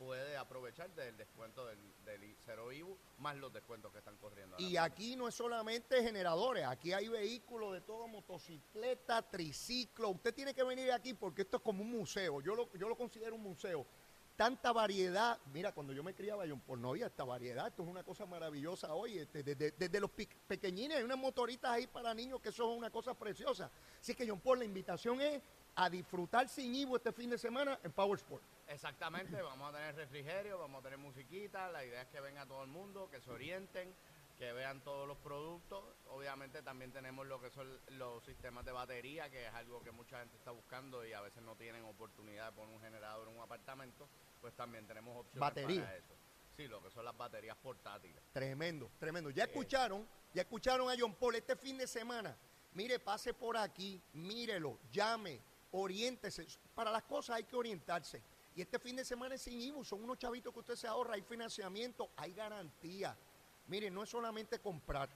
puede 0.00 0.34
aprovechar 0.38 0.88
del 0.94 1.14
descuento 1.18 1.66
del, 1.66 1.78
del 2.06 2.34
cero 2.46 2.72
IBU 2.72 2.96
más 3.18 3.36
los 3.36 3.52
descuentos 3.52 3.92
que 3.92 3.98
están 3.98 4.16
corriendo. 4.16 4.56
Y 4.58 4.78
aquí 4.78 5.14
no 5.14 5.28
es 5.28 5.34
solamente 5.34 6.02
generadores, 6.02 6.64
aquí 6.64 6.94
hay 6.94 7.08
vehículos 7.08 7.74
de 7.74 7.82
todo, 7.82 8.08
motocicleta, 8.08 9.20
triciclo. 9.20 10.08
Usted 10.08 10.34
tiene 10.34 10.54
que 10.54 10.64
venir 10.64 10.90
aquí 10.90 11.12
porque 11.12 11.42
esto 11.42 11.58
es 11.58 11.62
como 11.62 11.82
un 11.82 11.90
museo. 11.90 12.40
Yo 12.40 12.54
lo, 12.54 12.72
yo 12.72 12.88
lo 12.88 12.96
considero 12.96 13.34
un 13.34 13.42
museo. 13.42 13.86
Tanta 14.36 14.72
variedad. 14.72 15.38
Mira, 15.52 15.72
cuando 15.72 15.92
yo 15.92 16.02
me 16.02 16.14
criaba, 16.14 16.46
yo 16.46 16.56
por 16.56 16.78
no 16.78 16.90
había 16.90 17.08
esta 17.08 17.24
variedad. 17.24 17.66
Esto 17.66 17.82
es 17.82 17.88
una 17.90 18.02
cosa 18.02 18.24
maravillosa 18.24 18.94
hoy. 18.94 19.18
Este, 19.18 19.42
desde, 19.42 20.00
los 20.00 20.10
pequeñines 20.46 20.96
hay 20.96 21.04
unas 21.04 21.18
motoritas 21.18 21.72
ahí 21.72 21.86
para 21.86 22.14
niños 22.14 22.40
que 22.40 22.50
son 22.50 22.70
una 22.70 22.88
cosa 22.88 23.12
preciosa. 23.12 23.70
Así 24.00 24.14
que, 24.14 24.26
John 24.26 24.40
Paul, 24.40 24.60
la 24.60 24.64
invitación 24.64 25.20
es 25.20 25.42
a 25.80 25.88
disfrutar 25.88 26.46
sin 26.46 26.74
Ivo 26.74 26.96
este 26.96 27.10
fin 27.10 27.30
de 27.30 27.38
semana 27.38 27.80
en 27.82 27.90
Power 27.90 28.18
Sport. 28.18 28.42
Exactamente, 28.68 29.40
vamos 29.40 29.70
a 29.70 29.78
tener 29.78 29.96
refrigerio, 29.96 30.58
vamos 30.58 30.80
a 30.80 30.82
tener 30.82 30.98
musiquita, 30.98 31.70
la 31.70 31.82
idea 31.82 32.02
es 32.02 32.08
que 32.08 32.20
venga 32.20 32.44
todo 32.44 32.62
el 32.62 32.68
mundo, 32.68 33.08
que 33.10 33.18
se 33.22 33.30
orienten, 33.30 33.94
que 34.38 34.52
vean 34.52 34.82
todos 34.82 35.08
los 35.08 35.16
productos. 35.16 35.82
Obviamente 36.10 36.62
también 36.62 36.92
tenemos 36.92 37.26
lo 37.26 37.40
que 37.40 37.48
son 37.48 37.66
los 37.92 38.22
sistemas 38.26 38.66
de 38.66 38.72
batería, 38.72 39.30
que 39.30 39.46
es 39.46 39.54
algo 39.54 39.82
que 39.82 39.90
mucha 39.90 40.18
gente 40.18 40.36
está 40.36 40.50
buscando 40.50 41.02
y 41.06 41.14
a 41.14 41.22
veces 41.22 41.42
no 41.42 41.56
tienen 41.56 41.82
oportunidad 41.86 42.50
de 42.50 42.56
poner 42.56 42.74
un 42.74 42.82
generador 42.82 43.28
en 43.28 43.36
un 43.36 43.42
apartamento, 43.42 44.06
pues 44.42 44.52
también 44.52 44.86
tenemos 44.86 45.16
opciones 45.16 45.40
¿Batería? 45.40 45.82
para 45.82 45.96
eso. 45.96 46.14
Sí, 46.58 46.68
lo 46.68 46.82
que 46.82 46.90
son 46.90 47.06
las 47.06 47.16
baterías 47.16 47.56
portátiles. 47.56 48.22
Tremendo, 48.34 48.90
tremendo. 48.98 49.30
Ya 49.30 49.44
escucharon, 49.44 50.06
ya 50.34 50.42
escucharon 50.42 50.90
a 50.90 50.94
John 50.98 51.14
Paul 51.14 51.36
este 51.36 51.56
fin 51.56 51.78
de 51.78 51.86
semana. 51.86 52.36
Mire, 52.74 52.98
pase 52.98 53.32
por 53.32 53.56
aquí, 53.56 54.00
mírelo, 54.12 54.78
llame, 54.92 55.40
oriéntese. 55.72 56.46
Para 56.74 56.90
las 56.90 57.02
cosas 57.04 57.36
hay 57.36 57.44
que 57.44 57.56
orientarse. 57.56 58.22
Y 58.54 58.62
este 58.62 58.78
fin 58.78 58.96
de 58.96 59.04
semana 59.04 59.36
es 59.36 59.42
sin 59.42 59.60
IBU, 59.60 59.84
son 59.84 60.02
unos 60.02 60.18
chavitos 60.18 60.52
que 60.52 60.60
usted 60.60 60.76
se 60.76 60.86
ahorra, 60.86 61.14
hay 61.14 61.22
financiamiento, 61.22 62.10
hay 62.16 62.32
garantía. 62.32 63.16
Mire, 63.68 63.90
no 63.90 64.02
es 64.02 64.10
solamente 64.10 64.58
comprar, 64.58 65.08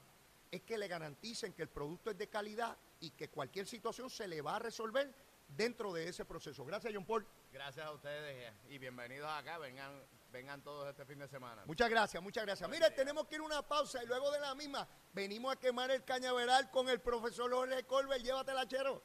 es 0.51 0.63
que 0.63 0.79
le 0.79 0.87
garanticen 0.87 1.53
que 1.53 1.63
el 1.63 1.69
producto 1.69 2.11
es 2.11 2.19
de 2.19 2.29
calidad 2.29 2.77
y 3.01 3.11
que 3.11 3.29
cualquier 3.29 3.67
situación 3.67 4.09
se 4.09 4.29
le 4.29 4.41
va 4.41 4.57
a 4.57 4.59
resolver 4.61 5.13
dentro 5.49 5.93
de 5.93 6.09
ese 6.09 6.25
proceso. 6.25 6.65
Gracias, 6.65 6.93
John 6.95 7.05
Paul. 7.05 7.27
Gracias 7.53 7.85
a 7.85 7.93
ustedes 7.93 8.53
y 8.69 8.79
bienvenidos 8.79 9.31
acá, 9.31 9.59
vengan, 9.59 10.03
vengan 10.33 10.63
todos 10.63 10.89
este 10.89 11.05
fin 11.05 11.19
de 11.19 11.29
semana. 11.29 11.65
Muchas 11.67 11.91
gracias, 11.91 12.23
muchas 12.23 12.45
gracias. 12.45 12.69
Mire, 12.69 12.91
tenemos 12.91 13.27
que 13.27 13.37
ir 13.37 13.41
a 13.41 13.45
una 13.45 13.63
pausa 13.63 14.03
y 14.03 14.07
luego 14.07 14.31
de 14.31 14.41
la 14.41 14.55
misma 14.55 14.89
venimos 15.13 15.53
a 15.53 15.57
quemar 15.57 15.91
el 15.91 16.05
cañaveral 16.05 16.71
con 16.71 16.89
el 16.89 17.01
profesor 17.01 17.53
Jorge 17.53 17.85
Colbert. 17.85 18.23
Llévatela, 18.23 18.67
chero. 18.67 19.03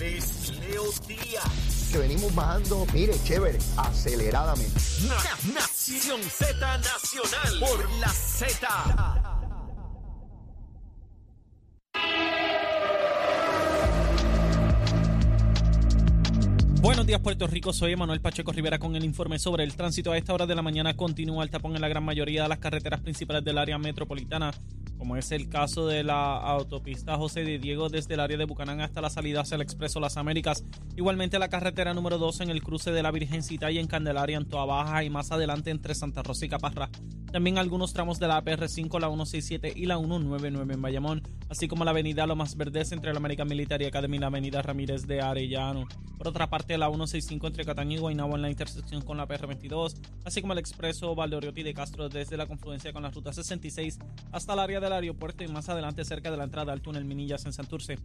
Leo 0.00 0.84
Díaz. 1.08 1.88
Que 1.90 1.98
venimos 1.98 2.32
bajando, 2.32 2.86
mire, 2.94 3.14
chévere, 3.24 3.58
aceleradamente. 3.76 4.80
Nación 5.52 6.22
Z 6.22 6.78
Nacional 6.78 7.58
por 7.58 7.90
la 7.98 8.08
Z. 8.08 9.38
Buenos 16.80 17.06
días 17.06 17.20
Puerto 17.20 17.48
Rico, 17.48 17.72
soy 17.72 17.96
Manuel 17.96 18.20
Pacheco 18.20 18.52
Rivera 18.52 18.78
con 18.78 18.94
el 18.94 19.04
informe 19.04 19.40
sobre 19.40 19.64
el 19.64 19.74
tránsito. 19.74 20.12
A 20.12 20.16
esta 20.16 20.32
hora 20.32 20.46
de 20.46 20.54
la 20.54 20.62
mañana 20.62 20.96
continúa 20.96 21.42
el 21.42 21.50
tapón 21.50 21.74
en 21.74 21.80
la 21.80 21.88
gran 21.88 22.04
mayoría 22.04 22.44
de 22.44 22.48
las 22.48 22.58
carreteras 22.58 23.00
principales 23.00 23.42
del 23.44 23.58
área 23.58 23.78
metropolitana 23.78 24.52
como 24.98 25.16
es 25.16 25.30
el 25.32 25.48
caso 25.48 25.86
de 25.86 26.02
la 26.02 26.36
autopista 26.36 27.16
José 27.16 27.44
de 27.44 27.58
Diego 27.58 27.88
desde 27.88 28.14
el 28.14 28.20
área 28.20 28.36
de 28.36 28.44
Bucanán 28.44 28.80
hasta 28.80 29.00
la 29.00 29.10
salida 29.10 29.40
hacia 29.40 29.54
el 29.54 29.62
Expreso 29.62 30.00
Las 30.00 30.16
Américas. 30.16 30.64
Igualmente 30.96 31.38
la 31.38 31.48
carretera 31.48 31.94
número 31.94 32.18
2 32.18 32.40
en 32.40 32.50
el 32.50 32.62
cruce 32.62 32.90
de 32.90 33.02
la 33.02 33.10
Virgencita 33.10 33.70
y 33.70 33.78
en 33.78 33.86
Candelaria 33.86 34.36
en 34.36 34.48
Toa 34.48 34.66
Baja 34.66 35.04
y 35.04 35.10
más 35.10 35.30
adelante 35.30 35.70
entre 35.70 35.94
Santa 35.94 36.22
Rosa 36.22 36.46
y 36.46 36.48
Caparra. 36.48 36.90
También 37.30 37.58
algunos 37.58 37.92
tramos 37.92 38.18
de 38.18 38.26
la 38.26 38.42
APR5, 38.42 39.00
la 39.00 39.08
167 39.08 39.72
y 39.76 39.84
la 39.84 39.98
199 39.98 40.74
en 40.74 40.82
Bayamón, 40.82 41.22
así 41.50 41.68
como 41.68 41.84
la 41.84 41.90
avenida 41.90 42.26
Lomas 42.26 42.56
Verdes 42.56 42.90
entre 42.92 43.12
la 43.12 43.18
American 43.18 43.46
Military 43.46 43.84
Academy 43.84 44.16
y 44.16 44.20
la 44.20 44.28
avenida 44.28 44.62
Ramírez 44.62 45.06
de 45.06 45.20
Arellano. 45.20 45.86
Por 46.16 46.28
otra 46.28 46.48
parte, 46.48 46.78
la 46.78 46.88
165 46.88 47.46
entre 47.46 47.64
Catán 47.64 47.92
y 47.92 47.98
Guaynabo 47.98 48.34
en 48.34 48.42
la 48.42 48.50
intersección 48.50 49.02
con 49.02 49.18
la 49.18 49.28
PR22, 49.28 49.94
así 50.24 50.40
como 50.40 50.54
el 50.54 50.58
expreso 50.58 51.14
Valdoriotti 51.14 51.62
de 51.62 51.74
Castro 51.74 52.08
desde 52.08 52.36
la 52.36 52.46
confluencia 52.46 52.92
con 52.92 53.02
la 53.02 53.10
ruta 53.10 53.32
66 53.32 53.98
hasta 54.32 54.54
el 54.54 54.58
área 54.58 54.80
de 54.80 54.87
del 54.88 55.04
aeropuerto 55.04 55.44
y 55.44 55.48
más 55.48 55.68
adelante 55.68 56.04
cerca 56.04 56.30
de 56.30 56.36
la 56.36 56.44
entrada 56.44 56.72
al 56.72 56.80
túnel 56.80 57.04
Minillas 57.04 57.44
en 57.46 57.52
Santurce. 57.52 57.98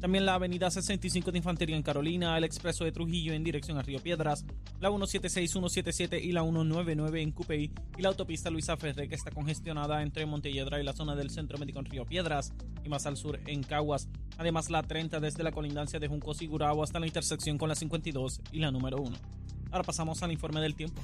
También 0.00 0.24
la 0.24 0.34
avenida 0.34 0.70
65 0.70 1.30
de 1.30 1.38
Infantería 1.38 1.76
en 1.76 1.82
Carolina, 1.82 2.36
el 2.38 2.44
expreso 2.44 2.84
de 2.84 2.92
Trujillo 2.92 3.34
en 3.34 3.44
dirección 3.44 3.76
a 3.76 3.82
Río 3.82 4.00
Piedras, 4.00 4.44
la 4.80 4.88
176, 4.88 5.50
177 5.50 6.18
y 6.18 6.32
la 6.32 6.42
199 6.42 7.20
en 7.20 7.32
Cupey 7.32 7.70
y 7.98 8.02
la 8.02 8.08
autopista 8.08 8.48
Luisa 8.48 8.76
Ferre 8.76 9.08
que 9.08 9.14
está 9.14 9.30
congestionada 9.30 10.02
entre 10.02 10.24
Montelledra 10.24 10.80
y 10.80 10.84
la 10.84 10.94
zona 10.94 11.14
del 11.14 11.30
Centro 11.30 11.58
Médico 11.58 11.80
en 11.80 11.84
Río 11.84 12.06
Piedras 12.06 12.54
y 12.82 12.88
más 12.88 13.04
al 13.04 13.16
sur 13.16 13.38
en 13.46 13.62
Caguas. 13.62 14.08
Además 14.38 14.70
la 14.70 14.82
30 14.82 15.20
desde 15.20 15.42
la 15.42 15.52
colindancia 15.52 16.00
de 16.00 16.08
Junco 16.08 16.32
y 16.40 16.46
Gurabo 16.46 16.82
hasta 16.82 16.98
la 16.98 17.06
intersección 17.06 17.58
con 17.58 17.68
la 17.68 17.74
52 17.74 18.40
y 18.52 18.60
la 18.60 18.70
número 18.70 18.98
1. 18.98 19.16
Ahora 19.70 19.84
pasamos 19.84 20.22
al 20.22 20.32
informe 20.32 20.60
del 20.60 20.74
tiempo. 20.74 21.02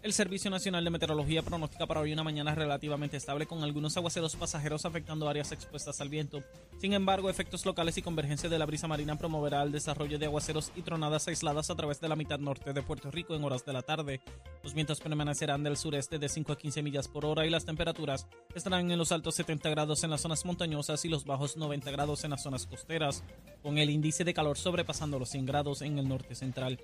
El 0.00 0.12
Servicio 0.12 0.48
Nacional 0.48 0.84
de 0.84 0.90
Meteorología 0.90 1.42
pronostica 1.42 1.84
para 1.84 2.00
hoy 2.00 2.12
una 2.12 2.22
mañana 2.22 2.54
relativamente 2.54 3.16
estable 3.16 3.46
con 3.46 3.64
algunos 3.64 3.96
aguaceros 3.96 4.36
pasajeros 4.36 4.84
afectando 4.84 5.28
áreas 5.28 5.50
expuestas 5.50 6.00
al 6.00 6.08
viento. 6.08 6.44
Sin 6.80 6.92
embargo, 6.92 7.28
efectos 7.28 7.66
locales 7.66 7.98
y 7.98 8.02
convergencia 8.02 8.48
de 8.48 8.60
la 8.60 8.64
brisa 8.64 8.86
marina 8.86 9.18
promoverá 9.18 9.60
el 9.64 9.72
desarrollo 9.72 10.16
de 10.16 10.26
aguaceros 10.26 10.70
y 10.76 10.82
tronadas 10.82 11.26
aisladas 11.26 11.68
a 11.70 11.74
través 11.74 12.00
de 12.00 12.08
la 12.08 12.14
mitad 12.14 12.38
norte 12.38 12.72
de 12.72 12.82
Puerto 12.82 13.10
Rico 13.10 13.34
en 13.34 13.42
horas 13.42 13.64
de 13.64 13.72
la 13.72 13.82
tarde. 13.82 14.20
Los 14.62 14.72
vientos 14.72 15.00
permanecerán 15.00 15.64
del 15.64 15.76
sureste 15.76 16.20
de 16.20 16.28
5 16.28 16.52
a 16.52 16.56
15 16.56 16.80
millas 16.84 17.08
por 17.08 17.26
hora 17.26 17.44
y 17.44 17.50
las 17.50 17.64
temperaturas 17.64 18.28
estarán 18.54 18.92
en 18.92 18.98
los 18.98 19.10
altos 19.10 19.34
70 19.34 19.68
grados 19.68 20.04
en 20.04 20.10
las 20.10 20.20
zonas 20.20 20.44
montañosas 20.44 21.04
y 21.04 21.08
los 21.08 21.24
bajos 21.24 21.56
90 21.56 21.90
grados 21.90 22.22
en 22.22 22.30
las 22.30 22.44
zonas 22.44 22.66
costeras, 22.66 23.24
con 23.62 23.78
el 23.78 23.90
índice 23.90 24.22
de 24.22 24.32
calor 24.32 24.58
sobrepasando 24.58 25.18
los 25.18 25.30
100 25.30 25.46
grados 25.46 25.82
en 25.82 25.98
el 25.98 26.08
norte 26.08 26.36
central. 26.36 26.78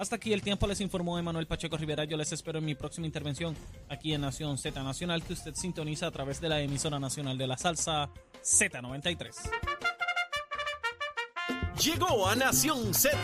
Hasta 0.00 0.16
aquí 0.16 0.32
el 0.32 0.40
tiempo 0.40 0.66
les 0.66 0.80
informó 0.80 1.18
Emanuel 1.18 1.46
Pacheco 1.46 1.76
Rivera. 1.76 2.04
Yo 2.04 2.16
les 2.16 2.32
espero 2.32 2.58
en 2.58 2.64
mi 2.64 2.74
próxima 2.74 3.06
intervención 3.06 3.54
aquí 3.90 4.14
en 4.14 4.22
Nación 4.22 4.56
Z 4.56 4.82
Nacional 4.82 5.22
que 5.22 5.34
usted 5.34 5.54
sintoniza 5.54 6.06
a 6.06 6.10
través 6.10 6.40
de 6.40 6.48
la 6.48 6.62
emisora 6.62 6.98
nacional 6.98 7.36
de 7.36 7.46
la 7.46 7.58
salsa 7.58 8.08
Z93. 8.42 9.34
Llegó 11.84 12.26
a 12.26 12.34
Nación 12.34 12.94
Z 12.94 13.20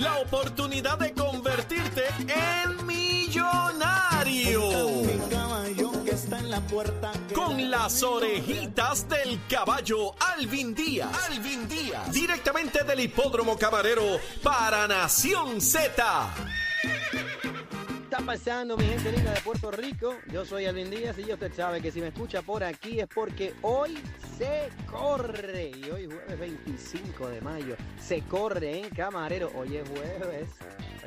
la 0.00 0.18
oportunidad 0.18 0.98
de 0.98 1.14
convertirte 1.14 2.02
en 2.18 2.86
millonario. 2.86 4.87
Con 7.34 7.70
las 7.70 8.02
orejitas 8.02 9.08
del 9.08 9.38
caballo 9.48 10.12
Alvin 10.18 10.74
Díaz. 10.74 11.08
Alvin 11.30 11.68
Díaz. 11.68 12.12
Directamente 12.12 12.82
del 12.82 12.98
hipódromo 13.00 13.56
camarero 13.56 14.02
para 14.42 14.88
Nación 14.88 15.60
Z. 15.60 16.34
está 18.02 18.18
pasando, 18.18 18.76
mi 18.76 18.86
gente 18.86 19.12
linda 19.12 19.32
de 19.32 19.40
Puerto 19.40 19.70
Rico? 19.70 20.16
Yo 20.32 20.44
soy 20.44 20.66
Alvin 20.66 20.90
Díaz 20.90 21.16
y 21.18 21.32
usted 21.32 21.52
sabe 21.54 21.80
que 21.80 21.92
si 21.92 22.00
me 22.00 22.08
escucha 22.08 22.42
por 22.42 22.64
aquí 22.64 22.98
es 22.98 23.06
porque 23.06 23.54
hoy 23.62 23.96
se 24.36 24.68
corre. 24.90 25.70
Y 25.70 25.90
hoy 25.90 26.06
jueves 26.06 26.40
25 26.40 27.28
de 27.28 27.40
mayo 27.40 27.76
se 28.00 28.22
corre 28.22 28.80
en 28.80 28.90
Camarero. 28.90 29.52
Hoy 29.54 29.76
es 29.76 29.88
jueves. 29.88 30.48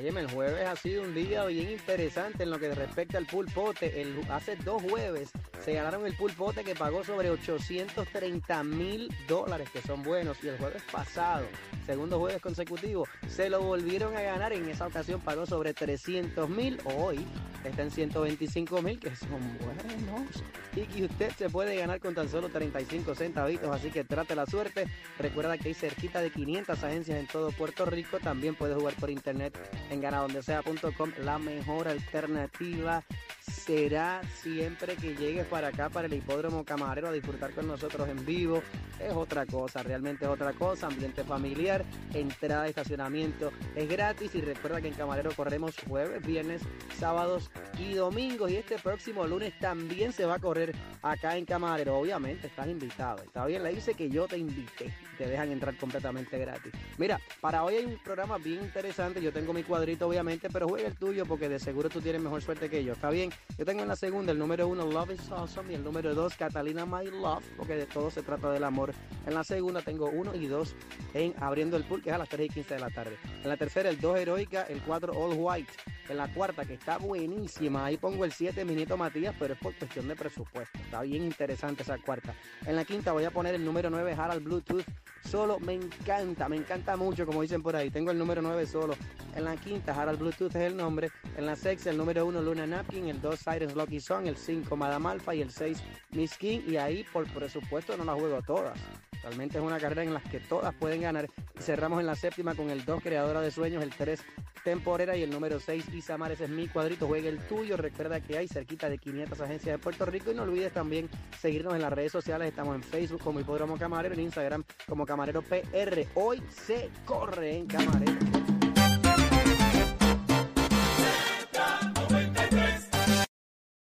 Óyeme, 0.01 0.21
el 0.21 0.31
jueves 0.31 0.65
ha 0.65 0.75
sido 0.75 1.03
un 1.03 1.13
día 1.13 1.45
bien 1.45 1.69
interesante 1.73 2.41
en 2.41 2.49
lo 2.49 2.57
que 2.57 2.73
respecta 2.73 3.19
al 3.19 3.27
pulpote. 3.27 4.01
El, 4.01 4.19
hace 4.31 4.55
dos 4.55 4.81
jueves 4.81 5.29
se 5.63 5.73
ganaron 5.73 6.07
el 6.07 6.15
pulpote 6.15 6.63
que 6.63 6.73
pagó 6.73 7.03
sobre 7.03 7.29
830 7.29 8.63
mil 8.63 9.15
dólares, 9.27 9.69
que 9.69 9.79
son 9.83 10.01
buenos. 10.01 10.43
Y 10.43 10.47
el 10.47 10.57
jueves 10.57 10.81
pasado, 10.91 11.45
segundo 11.85 12.17
jueves 12.17 12.41
consecutivo, 12.41 13.07
se 13.27 13.47
lo 13.47 13.61
volvieron 13.61 14.17
a 14.17 14.21
ganar. 14.21 14.53
En 14.53 14.67
esa 14.67 14.87
ocasión 14.87 15.21
pagó 15.21 15.45
sobre 15.45 15.75
300 15.75 16.49
mil. 16.49 16.79
Hoy 16.97 17.23
está 17.63 17.83
en 17.83 17.91
125 17.91 18.81
mil, 18.81 18.99
que 18.99 19.15
son 19.15 19.39
buenos. 19.59 20.43
Y 20.75 20.81
que 20.81 21.05
usted 21.05 21.31
se 21.37 21.47
puede 21.47 21.75
ganar 21.75 21.99
con 21.99 22.15
tan 22.15 22.27
solo 22.27 22.49
35 22.49 23.13
centavitos. 23.13 23.69
Así 23.69 23.91
que 23.91 24.03
trate 24.03 24.35
la 24.35 24.47
suerte. 24.47 24.87
Recuerda 25.19 25.59
que 25.59 25.67
hay 25.67 25.73
cerquita 25.75 26.21
de 26.21 26.31
500 26.31 26.83
agencias 26.83 27.19
en 27.19 27.27
todo 27.27 27.51
Puerto 27.51 27.85
Rico. 27.85 28.17
También 28.17 28.55
puede 28.55 28.73
jugar 28.73 28.95
por 28.95 29.11
internet 29.11 29.55
en 29.91 30.01
ganadondesea.com. 30.01 31.11
La 31.23 31.37
mejor 31.37 31.87
alternativa 31.87 33.03
será 33.39 34.21
siempre 34.41 34.95
que 34.95 35.15
llegues 35.15 35.45
para 35.45 35.67
acá, 35.67 35.89
para 35.89 36.07
el 36.07 36.13
hipódromo 36.13 36.63
camarero, 36.63 37.09
a 37.09 37.11
disfrutar 37.11 37.51
con 37.51 37.67
nosotros 37.67 38.07
en 38.07 38.25
vivo. 38.25 38.63
Es 38.99 39.13
otra 39.13 39.45
cosa, 39.45 39.83
realmente 39.83 40.25
es 40.25 40.31
otra 40.31 40.53
cosa. 40.53 40.87
Ambiente 40.87 41.23
familiar, 41.23 41.83
entrada 42.13 42.63
de 42.63 42.69
estacionamiento 42.69 43.51
es 43.75 43.87
gratis. 43.89 44.33
Y 44.35 44.41
recuerda 44.41 44.81
que 44.81 44.87
en 44.87 44.93
Camarero 44.93 45.31
corremos 45.35 45.75
jueves, 45.87 46.25
viernes, 46.25 46.61
sábados 46.97 47.51
y 47.77 47.93
domingos. 47.93 48.51
Y 48.51 48.57
este 48.57 48.77
próximo 48.77 49.27
lunes 49.27 49.57
también 49.59 50.13
se 50.13 50.25
va 50.25 50.35
a 50.35 50.39
correr 50.39 50.73
acá 51.01 51.37
en 51.37 51.45
Camarero. 51.45 51.97
Obviamente 51.97 52.47
estás 52.47 52.67
invitado. 52.67 53.23
Está 53.23 53.45
bien, 53.45 53.63
le 53.63 53.73
dice 53.73 53.93
que 53.93 54.09
yo 54.09 54.27
te 54.27 54.37
invité. 54.37 54.93
Te 55.17 55.27
dejan 55.27 55.51
entrar 55.51 55.75
completamente 55.77 56.37
gratis. 56.37 56.71
Mira, 56.97 57.19
para 57.41 57.63
hoy 57.63 57.75
hay 57.75 57.85
un 57.85 57.97
programa 57.99 58.37
bien 58.37 58.61
interesante. 58.61 59.21
Yo 59.21 59.31
tengo 59.31 59.53
mi 59.53 59.63
obviamente, 59.81 60.47
pero 60.51 60.67
juega 60.67 60.87
el 60.87 60.95
tuyo 60.95 61.25
porque 61.25 61.49
de 61.49 61.59
seguro 61.59 61.89
tú 61.89 62.01
tienes 62.01 62.21
mejor 62.21 62.41
suerte 62.41 62.69
que 62.69 62.83
yo. 62.83 62.93
¿Está 62.93 63.09
bien? 63.09 63.31
Yo 63.57 63.65
tengo 63.65 63.81
en 63.81 63.87
la 63.87 63.95
segunda 63.95 64.31
el 64.31 64.37
número 64.37 64.67
uno, 64.67 64.85
Love 64.85 65.11
is 65.11 65.31
Awesome, 65.31 65.71
y 65.71 65.75
el 65.75 65.83
número 65.83 66.13
dos, 66.13 66.35
Catalina 66.35 66.85
My 66.85 67.09
Love, 67.09 67.43
porque 67.57 67.75
de 67.75 67.87
todo 67.87 68.11
se 68.11 68.21
trata 68.21 68.51
del 68.51 68.63
amor. 68.63 68.93
En 69.25 69.33
la 69.33 69.43
segunda 69.43 69.81
tengo 69.81 70.09
uno 70.09 70.35
y 70.35 70.45
dos 70.45 70.75
en 71.15 71.33
Abriendo 71.39 71.77
el 71.77 71.83
Pool, 71.83 72.03
que 72.03 72.09
es 72.09 72.15
a 72.15 72.19
las 72.19 72.29
3 72.29 72.45
y 72.45 72.53
15 72.53 72.75
de 72.75 72.79
la 72.79 72.89
tarde. 72.91 73.17
En 73.43 73.49
la 73.49 73.57
tercera, 73.57 73.89
el 73.89 73.99
2 73.99 74.19
Heroica, 74.19 74.63
el 74.63 74.81
4 74.81 75.13
All 75.13 75.35
White. 75.35 75.71
En 76.09 76.17
la 76.17 76.31
cuarta, 76.33 76.65
que 76.65 76.73
está 76.73 76.97
buenísima, 76.97 77.85
ahí 77.85 77.97
pongo 77.97 78.25
el 78.25 78.33
7 78.33 78.65
Minito 78.65 78.97
Matías, 78.97 79.33
pero 79.39 79.53
es 79.53 79.59
por 79.59 79.73
cuestión 79.75 80.07
de 80.07 80.15
presupuesto. 80.15 80.77
Está 80.77 81.01
bien 81.01 81.23
interesante 81.23 81.83
esa 81.83 81.97
cuarta. 81.99 82.35
En 82.65 82.75
la 82.75 82.83
quinta 82.83 83.13
voy 83.13 83.23
a 83.23 83.31
poner 83.31 83.55
el 83.55 83.63
número 83.63 83.89
9 83.89 84.13
Harald 84.13 84.43
Bluetooth. 84.43 84.83
Solo 85.23 85.59
me 85.59 85.73
encanta, 85.73 86.49
me 86.49 86.57
encanta 86.57 86.97
mucho, 86.97 87.25
como 87.25 87.41
dicen 87.41 87.63
por 87.63 87.75
ahí. 87.75 87.89
Tengo 87.89 88.11
el 88.11 88.17
número 88.17 88.41
9 88.41 88.65
solo. 88.65 88.95
En 89.35 89.45
la 89.45 89.55
quinta, 89.61 89.93
Harald 89.93 90.19
Bluetooth 90.19 90.55
es 90.55 90.63
el 90.63 90.75
nombre. 90.75 91.11
En 91.37 91.45
la 91.45 91.55
sexta, 91.55 91.89
el 91.89 91.97
número 91.97 92.25
1 92.25 92.41
Luna 92.41 92.67
Napkin. 92.67 93.07
El 93.07 93.21
2 93.21 93.39
Sirens 93.39 93.75
Lucky 93.75 93.99
Song. 94.01 94.27
El 94.27 94.35
5 94.35 94.75
Madame 94.75 95.09
Alpha. 95.09 95.33
Y 95.33 95.41
el 95.41 95.51
6 95.51 95.81
Miss 96.11 96.37
King. 96.37 96.59
Y 96.67 96.77
ahí, 96.77 97.05
por 97.13 97.31
presupuesto, 97.31 97.95
no 97.95 98.03
las 98.03 98.19
juego 98.19 98.41
todas. 98.41 98.77
Realmente 99.23 99.59
es 99.59 99.63
una 99.63 99.79
carrera 99.79 100.03
en 100.03 100.13
la 100.13 100.19
que 100.19 100.39
todas 100.39 100.73
pueden 100.73 101.01
ganar. 101.01 101.29
Cerramos 101.59 101.99
en 101.99 102.07
la 102.07 102.15
séptima 102.15 102.55
con 102.55 102.69
el 102.71 102.83
2 102.83 103.01
Creadora 103.01 103.39
de 103.39 103.51
Sueños. 103.51 103.83
El 103.83 103.91
3 103.91 104.21
Temporera. 104.63 105.15
Y 105.15 105.23
el 105.23 105.29
número 105.29 105.59
6 105.59 105.93
Isamar. 105.93 106.31
Ese 106.31 106.45
es 106.45 106.49
mi 106.49 106.67
cuadrito. 106.67 107.07
Juegue 107.07 107.29
el 107.29 107.39
tuyo. 107.47 107.77
Recuerda 107.77 108.19
que 108.19 108.37
hay 108.37 108.47
cerquita 108.47 108.89
de 108.89 108.97
500 108.97 109.39
agencias 109.39 109.77
de 109.77 109.77
Puerto 109.77 110.05
Rico. 110.05 110.31
Y 110.31 110.35
no 110.35 110.43
olvides 110.43 110.73
también 110.73 111.09
seguirnos 111.39 111.75
en 111.75 111.81
las 111.81 111.93
redes 111.93 112.11
sociales. 112.11 112.49
Estamos 112.49 112.75
en 112.75 112.83
Facebook 112.83 113.21
como 113.21 113.39
Hipódromo 113.39 113.77
Camarero. 113.77 114.15
En 114.15 114.21
Instagram 114.21 114.63
como 114.87 115.05
Camarero 115.05 115.41
PR. 115.41 116.07
Hoy 116.15 116.41
se 116.49 116.89
corre 117.05 117.57
en 117.57 117.67
Camarero. 117.67 118.40